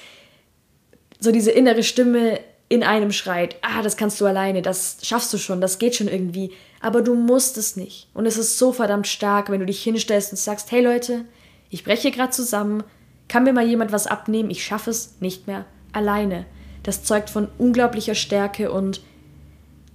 so 1.22 1.32
diese 1.32 1.52
innere 1.52 1.84
Stimme 1.84 2.42
in 2.68 2.84
einem 2.84 3.14
schreit, 3.14 3.56
ah, 3.62 3.82
das 3.82 3.96
kannst 3.96 4.20
du 4.20 4.26
alleine, 4.26 4.62
das 4.62 4.98
schaffst 5.02 5.32
du 5.34 5.38
schon, 5.38 5.62
das 5.62 5.80
geht 5.80 5.96
schon 5.96 6.10
irgendwie. 6.10 6.52
Aber 6.86 7.02
du 7.02 7.16
musst 7.16 7.58
es 7.58 7.76
nicht. 7.76 8.10
Und 8.14 8.26
es 8.26 8.38
ist 8.38 8.58
so 8.58 8.72
verdammt 8.72 9.08
stark, 9.08 9.50
wenn 9.50 9.60
du 9.60 9.66
dich 9.66 9.82
hinstellst 9.82 10.32
und 10.32 10.38
sagst, 10.38 10.72
hey 10.72 10.82
Leute, 10.82 11.26
ich 11.70 11.84
breche 11.84 12.12
gerade 12.12 12.32
zusammen, 12.32 12.84
kann 13.28 13.44
mir 13.44 13.54
mal 13.54 13.66
jemand 13.66 13.92
was 13.92 14.06
abnehmen, 14.06 14.52
ich 14.52 14.64
schaffe 14.64 14.92
es 14.92 15.16
nicht 15.20 15.48
mehr 15.48 15.66
alleine 15.94 16.46
das 16.86 17.04
zeugt 17.04 17.32
von 17.32 17.48
unglaublicher 17.58 18.14
Stärke 18.14 18.72
und 18.72 19.02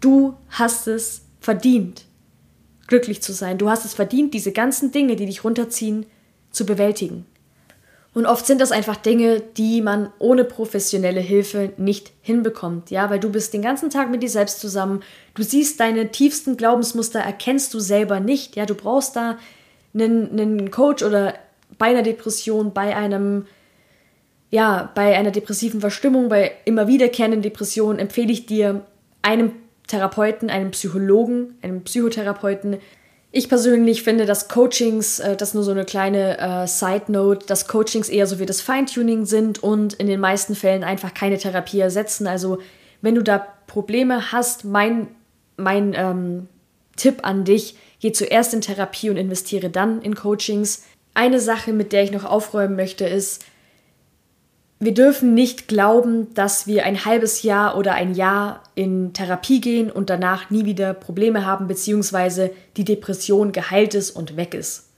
du 0.01 0.35
hast 0.49 0.89
es 0.89 1.23
verdient, 1.41 2.05
glücklich 2.89 3.23
zu 3.23 3.33
sein. 3.33 3.59
Du 3.59 3.71
hast 3.71 3.85
es 3.85 3.95
verdient, 3.95 4.35
diese 4.35 4.51
ganzen 4.51 4.91
Dinge, 4.91 5.15
die 5.15 5.27
dich 5.27 5.45
runterziehen, 5.45 6.07
zu 6.51 6.67
bewältigen. 6.67 7.27
Und 8.12 8.26
oft 8.26 8.45
sind 8.45 8.61
das 8.61 8.73
einfach 8.73 8.97
Dinge, 8.97 9.40
die 9.40 9.83
man 9.83 10.12
ohne 10.19 10.45
professionelle 10.45 11.21
Hilfe 11.21 11.73
nicht 11.76 12.12
hinbekommt, 12.23 12.90
ja, 12.90 13.09
weil 13.09 13.21
du 13.21 13.31
bist 13.31 13.55
den 13.55 13.62
ganzen 13.62 13.88
Tag 13.88 14.11
mit 14.11 14.23
dir 14.23 14.29
selbst 14.29 14.61
zusammen, 14.61 15.02
du 15.35 15.45
siehst 15.45 15.79
deine 15.79 16.11
tiefsten 16.11 16.57
Glaubensmuster, 16.57 17.21
erkennst 17.21 17.73
du 17.73 17.79
selber 17.79 18.19
nicht, 18.19 18.57
ja, 18.57 18.67
du 18.67 18.75
brauchst 18.75 19.14
da 19.14 19.38
einen, 19.95 20.31
einen 20.33 20.71
Coach 20.73 21.05
oder 21.05 21.35
bei 21.79 21.87
einer 21.87 22.02
Depression, 22.02 22.73
bei 22.73 22.97
einem 22.97 23.47
ja, 24.50 24.90
bei 24.97 25.17
einer 25.17 25.31
depressiven 25.31 25.81
Verstimmung, 25.81 26.29
bei 26.29 26.52
immer 26.64 26.88
wiederkehrenden 26.88 27.40
Depressionen 27.40 28.00
empfehle 28.00 28.33
ich 28.33 28.47
dir 28.47 28.85
einem 29.23 29.52
Therapeuten, 29.87 30.50
einem 30.50 30.73
Psychologen, 30.73 31.55
einem 31.62 31.83
Psychotherapeuten 31.83 32.79
Ich 33.33 33.49
persönlich 33.49 34.03
finde, 34.03 34.27
dass 34.27 34.49
Coachings, 34.49 35.21
äh, 35.21 35.37
das 35.37 35.55
nur 35.55 35.63
so 35.63 35.71
eine 35.71 35.85
kleine 35.85 36.39
äh, 36.39 36.67
Side 36.67 37.05
Note, 37.09 37.47
dass 37.47 37.69
Coachings 37.69 38.09
eher 38.09 38.27
so 38.27 38.41
wie 38.41 38.47
das 38.47 38.61
Feintuning 38.61 39.25
sind 39.25 39.63
und 39.63 39.95
in 39.95 40.09
den 40.09 40.19
meisten 40.19 40.57
Fällen 40.57 40.83
einfach 40.83 41.15
keine 41.15 41.39
Therapie 41.39 41.79
ersetzen. 41.79 42.27
Also 42.27 42.59
wenn 43.03 43.15
du 43.15 43.23
da 43.23 43.47
Probleme 43.67 44.33
hast, 44.33 44.65
mein, 44.65 45.09
mein 45.57 45.95
ähm, 45.95 46.49
Tipp 46.97 47.21
an 47.23 47.45
dich, 47.45 47.77
geh 48.01 48.11
zuerst 48.11 48.53
in 48.53 48.63
Therapie 48.63 49.11
und 49.11 49.17
investiere 49.17 49.71
dann 49.71 50.03
in 50.03 50.17
Coachings. 50.17 50.83
Eine 51.15 51.39
Sache, 51.39 51.73
mit 51.73 51.93
der 51.93 52.03
ich 52.03 52.11
noch 52.11 52.25
aufräumen 52.25 52.75
möchte, 52.75 53.05
ist, 53.07 53.45
wir 54.83 54.95
dürfen 54.95 55.35
nicht 55.35 55.69
glauben, 55.69 56.33
dass 56.33 56.67
wir 56.67 56.87
ein 56.87 57.05
halbes 57.05 57.43
Jahr 57.43 57.77
oder 57.77 57.93
ein 57.93 58.15
Jahr 58.15 58.63
in 58.75 59.13
Therapie 59.13 59.61
gehen 59.61 59.91
und 59.91 60.09
danach 60.09 60.49
nie 60.49 60.65
wieder 60.65 60.95
Probleme 60.95 61.45
haben, 61.45 61.69
beziehungsweise 61.69 62.51
die 62.79 62.87
Depression 62.87 63.53
geheilt 63.53 63.95
ist 63.95 64.11
und 64.11 64.39
weg 64.39 64.55
ist. 64.55 64.89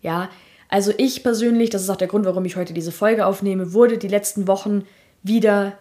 Ja, 0.00 0.30
also 0.68 0.92
ich 0.96 1.24
persönlich, 1.24 1.70
das 1.70 1.82
ist 1.82 1.90
auch 1.90 1.96
der 1.96 2.06
Grund, 2.06 2.24
warum 2.24 2.44
ich 2.44 2.54
heute 2.54 2.72
diese 2.72 2.92
Folge 2.92 3.26
aufnehme, 3.26 3.72
wurde 3.72 3.98
die 3.98 4.08
letzten 4.08 4.46
Wochen 4.46 4.84
wieder 5.24 5.72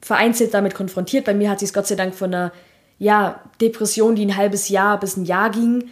vereinzelt 0.00 0.54
damit 0.54 0.74
konfrontiert. 0.74 1.26
Bei 1.26 1.34
mir 1.34 1.50
hat 1.50 1.60
sich 1.60 1.74
Gott 1.74 1.86
sei 1.86 1.96
Dank 1.96 2.14
von 2.14 2.32
einer 2.32 2.52
ja, 2.98 3.42
Depression, 3.60 4.16
die 4.16 4.24
ein 4.24 4.38
halbes 4.38 4.70
Jahr 4.70 4.98
bis 4.98 5.18
ein 5.18 5.26
Jahr 5.26 5.50
ging, 5.50 5.90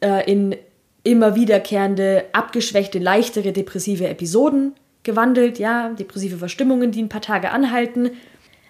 äh, 0.00 0.28
in 0.28 0.56
immer 1.04 1.36
wiederkehrende, 1.36 2.24
abgeschwächte, 2.32 2.98
leichtere 2.98 3.52
depressive 3.52 4.08
Episoden 4.08 4.74
gewandelt, 5.08 5.58
ja, 5.58 5.88
depressive 5.88 6.36
Verstimmungen, 6.36 6.92
die 6.92 7.02
ein 7.02 7.08
paar 7.08 7.22
Tage 7.22 7.50
anhalten, 7.50 8.10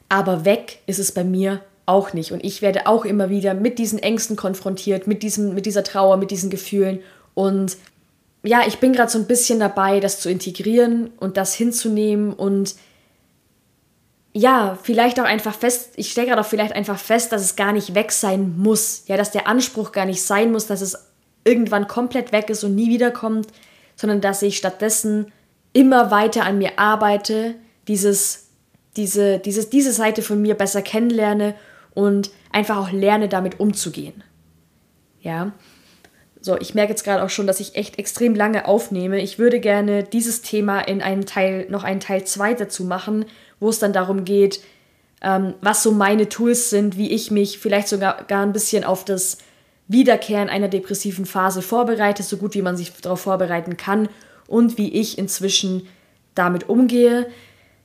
aber 0.09 0.45
weg 0.45 0.78
ist 0.87 1.00
es 1.00 1.11
bei 1.11 1.25
mir 1.25 1.62
auch 1.85 2.12
nicht 2.12 2.30
und 2.30 2.45
ich 2.45 2.62
werde 2.62 2.87
auch 2.87 3.04
immer 3.04 3.28
wieder 3.28 3.54
mit 3.54 3.78
diesen 3.78 3.99
Ängsten 3.99 4.37
konfrontiert, 4.37 5.09
mit 5.09 5.25
diesem 5.25 5.54
mit 5.54 5.66
dieser 5.66 5.83
Trauer, 5.83 6.16
mit 6.16 6.30
diesen 6.30 6.49
Gefühlen 6.49 7.00
und 7.35 7.76
ja, 8.45 8.62
ich 8.68 8.78
bin 8.78 8.92
gerade 8.92 9.11
so 9.11 9.18
ein 9.18 9.26
bisschen 9.26 9.59
dabei, 9.59 9.99
das 9.99 10.21
zu 10.21 10.30
integrieren 10.30 11.11
und 11.18 11.37
das 11.37 11.54
hinzunehmen 11.54 12.33
und 12.33 12.76
ja, 14.33 14.78
vielleicht 14.80 15.18
auch 15.18 15.25
einfach 15.25 15.54
fest, 15.54 15.95
ich 15.97 16.12
stelle 16.12 16.28
gerade 16.28 16.42
auch 16.42 16.47
vielleicht 16.47 16.73
einfach 16.73 16.99
fest, 16.99 17.33
dass 17.33 17.42
es 17.42 17.57
gar 17.57 17.73
nicht 17.73 17.97
weg 17.97 18.12
sein 18.12 18.57
muss. 18.57 19.02
Ja, 19.07 19.16
dass 19.16 19.33
der 19.33 19.49
Anspruch 19.49 19.90
gar 19.90 20.04
nicht 20.04 20.23
sein 20.23 20.52
muss, 20.52 20.66
dass 20.66 20.80
es 20.80 20.97
irgendwann 21.45 21.88
komplett 21.88 22.30
weg 22.30 22.49
ist 22.49 22.62
und 22.62 22.76
nie 22.76 22.88
wiederkommt, 22.88 23.49
sondern 23.97 24.21
dass 24.21 24.42
ich 24.42 24.57
stattdessen 24.57 25.33
immer 25.72 26.10
weiter 26.10 26.44
an 26.44 26.58
mir 26.58 26.78
arbeite, 26.78 27.54
dieses, 27.87 28.48
diese, 28.96 29.38
dieses, 29.38 29.70
diese 29.70 29.92
Seite 29.92 30.22
von 30.22 30.40
mir 30.40 30.54
besser 30.54 30.82
kennenlerne 30.82 31.54
und 31.94 32.30
einfach 32.52 32.76
auch 32.76 32.90
lerne, 32.90 33.28
damit 33.28 33.60
umzugehen. 33.60 34.22
Ja. 35.20 35.52
So, 36.40 36.56
ich 36.58 36.75
merke 36.75 36.90
jetzt 36.90 37.04
gerade 37.04 37.22
auch 37.22 37.30
schon, 37.30 37.46
dass 37.46 37.60
ich 37.60 37.75
echt 37.75 37.98
extrem 37.98 38.34
lange 38.34 38.66
aufnehme. 38.66 39.20
Ich 39.20 39.38
würde 39.38 39.60
gerne 39.60 40.04
dieses 40.04 40.42
Thema 40.42 40.80
in 40.80 41.02
einen 41.02 41.26
Teil, 41.26 41.66
noch 41.68 41.84
einen 41.84 42.00
Teil 42.00 42.25
2 42.25 42.54
dazu 42.54 42.84
machen, 42.84 43.25
wo 43.58 43.68
es 43.68 43.80
dann 43.80 43.92
darum 43.92 44.25
geht, 44.25 44.60
ähm, 45.20 45.54
was 45.60 45.82
so 45.82 45.90
meine 45.90 46.28
Tools 46.28 46.70
sind, 46.70 46.96
wie 46.96 47.10
ich 47.10 47.32
mich 47.32 47.58
vielleicht 47.58 47.88
sogar 47.88 48.25
gar 48.25 48.44
ein 48.44 48.52
bisschen 48.52 48.84
auf 48.84 49.04
das 49.04 49.38
Wiederkehren 49.88 50.48
einer 50.48 50.68
depressiven 50.68 51.26
Phase 51.26 51.60
vorbereite, 51.60 52.22
so 52.22 52.37
gut 52.37 52.54
wie 52.54 52.62
man 52.62 52.76
sich 52.76 52.92
darauf 52.92 53.20
vorbereiten 53.20 53.76
kann 53.76 54.08
und 54.49 54.78
wie 54.78 54.88
ich 54.88 55.19
inzwischen 55.19 55.87
damit 56.35 56.69
umgehe. 56.69 57.31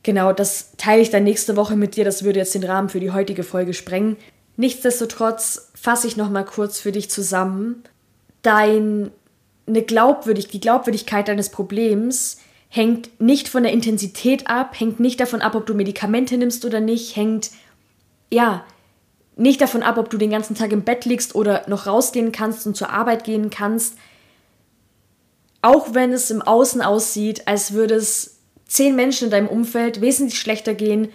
Genau, 0.01 0.33
das 0.33 0.71
teile 0.77 1.01
ich 1.01 1.11
dann 1.11 1.23
nächste 1.23 1.55
Woche 1.55 1.75
mit 1.75 1.95
dir. 1.95 2.05
Das 2.05 2.23
würde 2.23 2.39
jetzt 2.39 2.55
den 2.55 2.63
Rahmen 2.63 2.89
für 2.89 2.99
die 2.99 3.11
heutige 3.11 3.43
Folge 3.43 3.73
sprengen. 3.73 4.17
Nichtsdestotrotz 4.57 5.71
fasse 5.75 6.07
ich 6.07 6.17
noch 6.17 6.29
mal 6.29 6.45
kurz 6.45 6.79
für 6.79 6.91
dich 6.91 7.09
zusammen. 7.09 7.83
Deine 8.41 9.11
Glaubwürdig 9.65 10.47
die 10.47 10.59
Glaubwürdigkeit 10.59 11.27
deines 11.27 11.49
Problems 11.49 12.37
hängt 12.69 13.21
nicht 13.21 13.49
von 13.49 13.63
der 13.63 13.71
Intensität 13.71 14.47
ab, 14.47 14.79
hängt 14.79 14.99
nicht 14.99 15.19
davon 15.19 15.41
ab, 15.41 15.55
ob 15.55 15.65
du 15.65 15.73
Medikamente 15.73 16.37
nimmst 16.37 16.65
oder 16.65 16.79
nicht, 16.79 17.15
hängt 17.15 17.51
ja 18.31 18.65
nicht 19.35 19.61
davon 19.61 19.83
ab, 19.83 19.97
ob 19.97 20.09
du 20.09 20.17
den 20.17 20.31
ganzen 20.31 20.55
Tag 20.55 20.71
im 20.71 20.83
Bett 20.83 21.05
liegst 21.05 21.35
oder 21.35 21.63
noch 21.67 21.87
rausgehen 21.87 22.31
kannst 22.31 22.67
und 22.67 22.75
zur 22.75 22.89
Arbeit 22.89 23.23
gehen 23.23 23.49
kannst 23.49 23.95
auch 25.63 25.93
wenn 25.93 26.11
es 26.11 26.29
im 26.29 26.41
Außen 26.41 26.81
aussieht, 26.81 27.47
als 27.47 27.73
würde 27.73 27.95
es 27.95 28.35
zehn 28.67 28.95
Menschen 28.95 29.25
in 29.25 29.31
deinem 29.31 29.47
Umfeld 29.47 30.01
wesentlich 30.01 30.37
schlechter 30.37 30.75
gehen, 30.75 31.07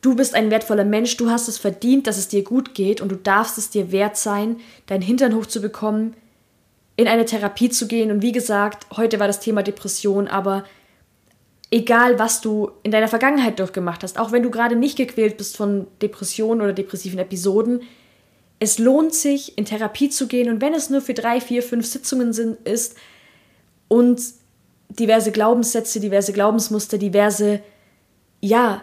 du 0.00 0.14
bist 0.14 0.34
ein 0.34 0.50
wertvoller 0.50 0.84
Mensch, 0.84 1.16
du 1.16 1.30
hast 1.30 1.48
es 1.48 1.58
verdient, 1.58 2.06
dass 2.06 2.16
es 2.16 2.28
dir 2.28 2.44
gut 2.44 2.74
geht 2.74 3.00
und 3.00 3.10
du 3.10 3.16
darfst 3.16 3.58
es 3.58 3.70
dir 3.70 3.90
wert 3.90 4.16
sein, 4.16 4.58
deinen 4.86 5.02
Hintern 5.02 5.34
hochzubekommen, 5.34 6.14
in 6.96 7.08
eine 7.08 7.24
Therapie 7.24 7.70
zu 7.70 7.88
gehen. 7.88 8.12
Und 8.12 8.22
wie 8.22 8.32
gesagt, 8.32 8.86
heute 8.96 9.18
war 9.18 9.26
das 9.26 9.40
Thema 9.40 9.64
Depression, 9.64 10.28
aber 10.28 10.62
egal 11.72 12.20
was 12.20 12.40
du 12.40 12.70
in 12.84 12.92
deiner 12.92 13.08
Vergangenheit 13.08 13.58
durchgemacht 13.58 14.04
hast, 14.04 14.16
auch 14.16 14.30
wenn 14.30 14.44
du 14.44 14.50
gerade 14.50 14.76
nicht 14.76 14.96
gequält 14.96 15.38
bist 15.38 15.56
von 15.56 15.88
Depressionen 16.00 16.62
oder 16.62 16.72
depressiven 16.72 17.18
Episoden, 17.18 17.82
es 18.60 18.78
lohnt 18.78 19.14
sich, 19.14 19.58
in 19.58 19.64
Therapie 19.64 20.08
zu 20.08 20.28
gehen 20.28 20.50
und 20.50 20.60
wenn 20.60 20.74
es 20.74 20.88
nur 20.88 21.00
für 21.00 21.14
drei, 21.14 21.40
vier, 21.40 21.64
fünf 21.64 21.86
Sitzungen 21.86 22.32
sind, 22.32 22.64
ist, 22.66 22.96
und 23.88 24.20
diverse 24.88 25.32
Glaubenssätze, 25.32 26.00
diverse 26.00 26.32
Glaubensmuster, 26.32 26.98
diverse, 26.98 27.60
ja, 28.40 28.82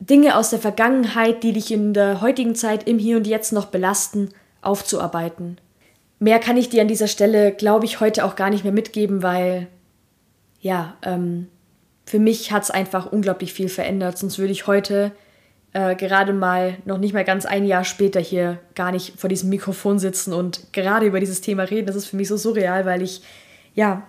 Dinge 0.00 0.36
aus 0.36 0.50
der 0.50 0.58
Vergangenheit, 0.58 1.42
die 1.42 1.52
dich 1.52 1.70
in 1.70 1.94
der 1.94 2.20
heutigen 2.20 2.54
Zeit 2.54 2.88
im 2.88 2.98
Hier 2.98 3.16
und 3.16 3.26
Jetzt 3.26 3.52
noch 3.52 3.66
belasten, 3.66 4.30
aufzuarbeiten. 4.60 5.58
Mehr 6.18 6.38
kann 6.38 6.56
ich 6.56 6.68
dir 6.68 6.82
an 6.82 6.88
dieser 6.88 7.08
Stelle, 7.08 7.52
glaube 7.52 7.84
ich, 7.84 8.00
heute 8.00 8.24
auch 8.24 8.36
gar 8.36 8.50
nicht 8.50 8.64
mehr 8.64 8.72
mitgeben, 8.72 9.22
weil, 9.22 9.68
ja, 10.60 10.96
ähm, 11.02 11.48
für 12.04 12.18
mich 12.18 12.52
hat 12.52 12.64
es 12.64 12.70
einfach 12.70 13.10
unglaublich 13.10 13.52
viel 13.52 13.68
verändert. 13.68 14.18
Sonst 14.18 14.38
würde 14.38 14.52
ich 14.52 14.66
heute 14.66 15.12
äh, 15.72 15.94
gerade 15.94 16.32
mal 16.32 16.76
noch 16.84 16.98
nicht 16.98 17.14
mal 17.14 17.24
ganz 17.24 17.46
ein 17.46 17.64
Jahr 17.64 17.84
später 17.84 18.20
hier 18.20 18.58
gar 18.74 18.92
nicht 18.92 19.18
vor 19.18 19.28
diesem 19.28 19.48
Mikrofon 19.48 19.98
sitzen 19.98 20.32
und 20.32 20.72
gerade 20.72 21.06
über 21.06 21.20
dieses 21.20 21.40
Thema 21.40 21.64
reden. 21.64 21.86
Das 21.86 21.96
ist 21.96 22.06
für 22.06 22.16
mich 22.16 22.28
so 22.28 22.36
surreal, 22.36 22.84
weil 22.86 23.02
ich, 23.02 23.22
ja, 23.74 24.02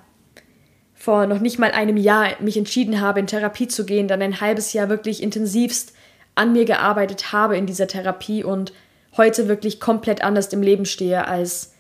vor 1.04 1.28
noch 1.28 1.40
nicht 1.40 1.60
mal 1.60 1.72
einem 1.72 1.98
Jahr 1.98 2.30
mich 2.40 2.56
entschieden 2.56 3.02
habe, 3.02 3.20
in 3.20 3.28
Therapie 3.28 3.68
zu 3.68 3.86
gehen, 3.86 4.08
dann 4.08 4.22
ein 4.22 4.40
halbes 4.40 4.72
Jahr 4.72 4.88
wirklich 4.88 5.22
intensivst 5.22 5.92
an 6.34 6.54
mir 6.54 6.64
gearbeitet 6.64 7.34
habe 7.34 7.58
in 7.58 7.66
dieser 7.66 7.88
Therapie 7.88 8.42
und 8.42 8.72
heute 9.18 9.50
wirklich 9.50 9.82
komplett 9.82 10.24
anders 10.24 10.48
im 10.54 10.62
Leben 10.62 10.86
stehe 10.86 11.28
als 11.28 11.74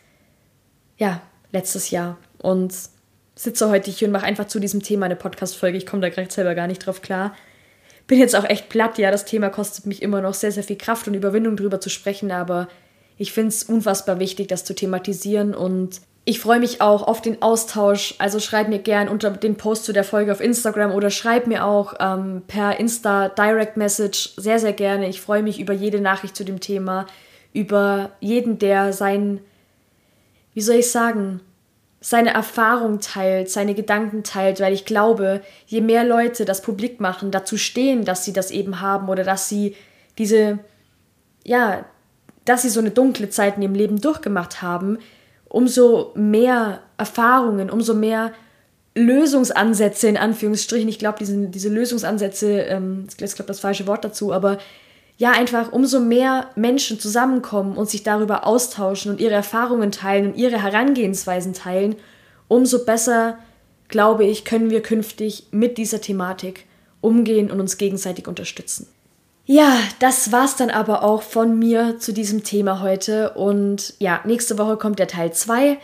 ja, 0.97 1.21
letztes 1.53 1.89
Jahr. 1.89 2.17
Und 2.39 2.75
sitze 3.33 3.69
heute 3.69 3.91
hier 3.91 4.09
und 4.09 4.11
mache 4.11 4.25
einfach 4.25 4.47
zu 4.47 4.59
diesem 4.59 4.83
Thema 4.83 5.05
eine 5.05 5.15
Podcast-Folge. 5.15 5.77
Ich 5.77 5.85
komme 5.85 6.01
da 6.01 6.09
gerade 6.09 6.29
selber 6.29 6.53
gar 6.53 6.67
nicht 6.67 6.85
drauf 6.85 7.01
klar. 7.01 7.33
Bin 8.07 8.19
jetzt 8.19 8.35
auch 8.35 8.43
echt 8.43 8.67
platt, 8.67 8.97
ja, 8.97 9.09
das 9.09 9.23
Thema 9.23 9.49
kostet 9.49 9.85
mich 9.85 10.01
immer 10.01 10.19
noch 10.19 10.33
sehr, 10.33 10.51
sehr 10.51 10.63
viel 10.63 10.77
Kraft 10.77 11.07
und 11.07 11.13
Überwindung 11.13 11.55
drüber 11.55 11.79
zu 11.79 11.89
sprechen, 11.89 12.29
aber 12.29 12.67
ich 13.17 13.31
finde 13.31 13.49
es 13.49 13.63
unfassbar 13.63 14.19
wichtig, 14.19 14.49
das 14.49 14.65
zu 14.65 14.75
thematisieren 14.75 15.55
und 15.55 16.01
ich 16.25 16.39
freue 16.39 16.59
mich 16.59 16.79
auch 16.79 17.05
auf 17.05 17.21
den 17.21 17.41
Austausch. 17.41 18.15
Also 18.17 18.39
schreib 18.39 18.69
mir 18.69 18.79
gern 18.79 19.09
unter 19.09 19.31
den 19.31 19.55
Post 19.55 19.85
zu 19.85 19.93
der 19.93 20.05
Folge 20.05 20.31
auf 20.31 20.39
Instagram 20.39 20.91
oder 20.91 21.09
schreib 21.09 21.47
mir 21.47 21.65
auch 21.65 21.95
ähm, 21.99 22.43
per 22.47 22.79
Insta 22.79 23.29
Direct 23.29 23.75
Message 23.75 24.33
sehr, 24.37 24.59
sehr 24.59 24.73
gerne. 24.73 25.09
Ich 25.09 25.19
freue 25.19 25.43
mich 25.43 25.59
über 25.59 25.73
jede 25.73 25.99
Nachricht 25.99 26.35
zu 26.35 26.45
dem 26.45 26.61
Thema, 26.61 27.07
über 27.51 28.11
jeden, 28.21 28.57
der 28.57 28.93
sein, 28.93 29.41
wie 30.53 30.61
soll 30.61 30.77
ich 30.77 30.91
sagen, 30.91 31.41
seine 31.99 32.33
Erfahrung 32.33 32.99
teilt, 32.99 33.49
seine 33.49 33.75
Gedanken 33.75 34.23
teilt, 34.23 34.59
weil 34.59 34.73
ich 34.73 34.85
glaube, 34.85 35.41
je 35.67 35.81
mehr 35.81 36.03
Leute 36.03 36.45
das 36.45 36.61
publik 36.61 36.99
machen, 36.99 37.31
dazu 37.31 37.57
stehen, 37.57 38.05
dass 38.05 38.25
sie 38.25 38.33
das 38.33 38.51
eben 38.51 38.81
haben 38.81 39.09
oder 39.09 39.23
dass 39.23 39.47
sie 39.47 39.75
diese, 40.17 40.59
ja, 41.45 41.85
dass 42.45 42.61
sie 42.61 42.69
so 42.69 42.81
eine 42.81 42.91
dunkle 42.91 43.29
Zeit 43.29 43.55
in 43.55 43.63
ihrem 43.63 43.75
Leben 43.75 44.01
durchgemacht 44.01 44.61
haben, 44.61 44.99
umso 45.53 46.11
mehr 46.15 46.79
Erfahrungen, 46.97 47.69
umso 47.69 47.93
mehr 47.93 48.33
Lösungsansätze 48.95 50.07
in 50.07 50.17
Anführungsstrichen. 50.17 50.89
Ich 50.89 50.97
glaube, 50.97 51.19
diese, 51.19 51.47
diese 51.47 51.69
Lösungsansätze, 51.69 52.61
ähm, 52.61 53.05
ist 53.15 53.35
glaube 53.35 53.47
das 53.47 53.59
falsche 53.59 53.85
Wort 53.85 54.03
dazu, 54.03 54.33
aber 54.33 54.57
ja, 55.17 55.31
einfach 55.31 55.71
umso 55.71 55.99
mehr 55.99 56.49
Menschen 56.55 56.99
zusammenkommen 56.99 57.77
und 57.77 57.87
sich 57.87 58.01
darüber 58.01 58.47
austauschen 58.47 59.11
und 59.11 59.21
ihre 59.21 59.35
Erfahrungen 59.35 59.91
teilen 59.91 60.31
und 60.31 60.37
ihre 60.37 60.61
Herangehensweisen 60.61 61.53
teilen, 61.53 61.97
umso 62.47 62.83
besser, 62.83 63.37
glaube 63.89 64.25
ich, 64.25 64.45
können 64.45 64.71
wir 64.71 64.81
künftig 64.81 65.45
mit 65.51 65.77
dieser 65.77 66.01
Thematik 66.01 66.65
umgehen 66.99 67.51
und 67.51 67.59
uns 67.59 67.77
gegenseitig 67.77 68.27
unterstützen. 68.27 68.87
Ja, 69.45 69.77
das 69.99 70.31
war's 70.31 70.55
dann 70.55 70.69
aber 70.69 71.03
auch 71.03 71.21
von 71.21 71.59
mir 71.59 71.99
zu 71.99 72.13
diesem 72.13 72.43
Thema 72.43 72.79
heute. 72.81 73.31
Und 73.31 73.93
ja, 73.99 74.21
nächste 74.23 74.57
Woche 74.57 74.77
kommt 74.77 74.99
der 74.99 75.07
Teil 75.07 75.33
2. 75.33 75.77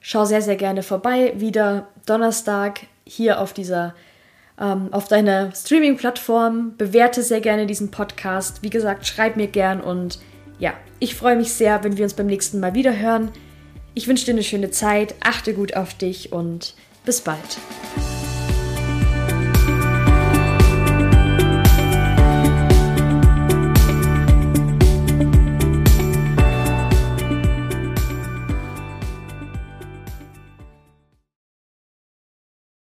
Schau 0.00 0.24
sehr, 0.26 0.42
sehr 0.42 0.56
gerne 0.56 0.82
vorbei. 0.82 1.32
Wieder 1.36 1.88
Donnerstag 2.04 2.80
hier 3.04 3.40
auf 3.40 3.54
dieser, 3.54 3.94
ähm, 4.60 4.88
auf 4.92 5.08
deiner 5.08 5.54
Streaming-Plattform. 5.54 6.76
Bewerte 6.76 7.22
sehr 7.22 7.40
gerne 7.40 7.66
diesen 7.66 7.90
Podcast. 7.90 8.62
Wie 8.62 8.70
gesagt, 8.70 9.06
schreib 9.06 9.36
mir 9.36 9.48
gern 9.48 9.80
und 9.80 10.18
ja, 10.58 10.74
ich 10.98 11.14
freue 11.14 11.36
mich 11.36 11.52
sehr, 11.52 11.82
wenn 11.84 11.96
wir 11.96 12.04
uns 12.04 12.14
beim 12.14 12.26
nächsten 12.26 12.60
Mal 12.60 12.74
wieder 12.74 12.96
hören. 12.96 13.30
Ich 13.94 14.06
wünsche 14.06 14.26
dir 14.26 14.32
eine 14.32 14.42
schöne 14.42 14.70
Zeit, 14.70 15.14
achte 15.20 15.54
gut 15.54 15.76
auf 15.76 15.94
dich 15.94 16.32
und 16.32 16.74
bis 17.04 17.22
bald. 17.22 17.58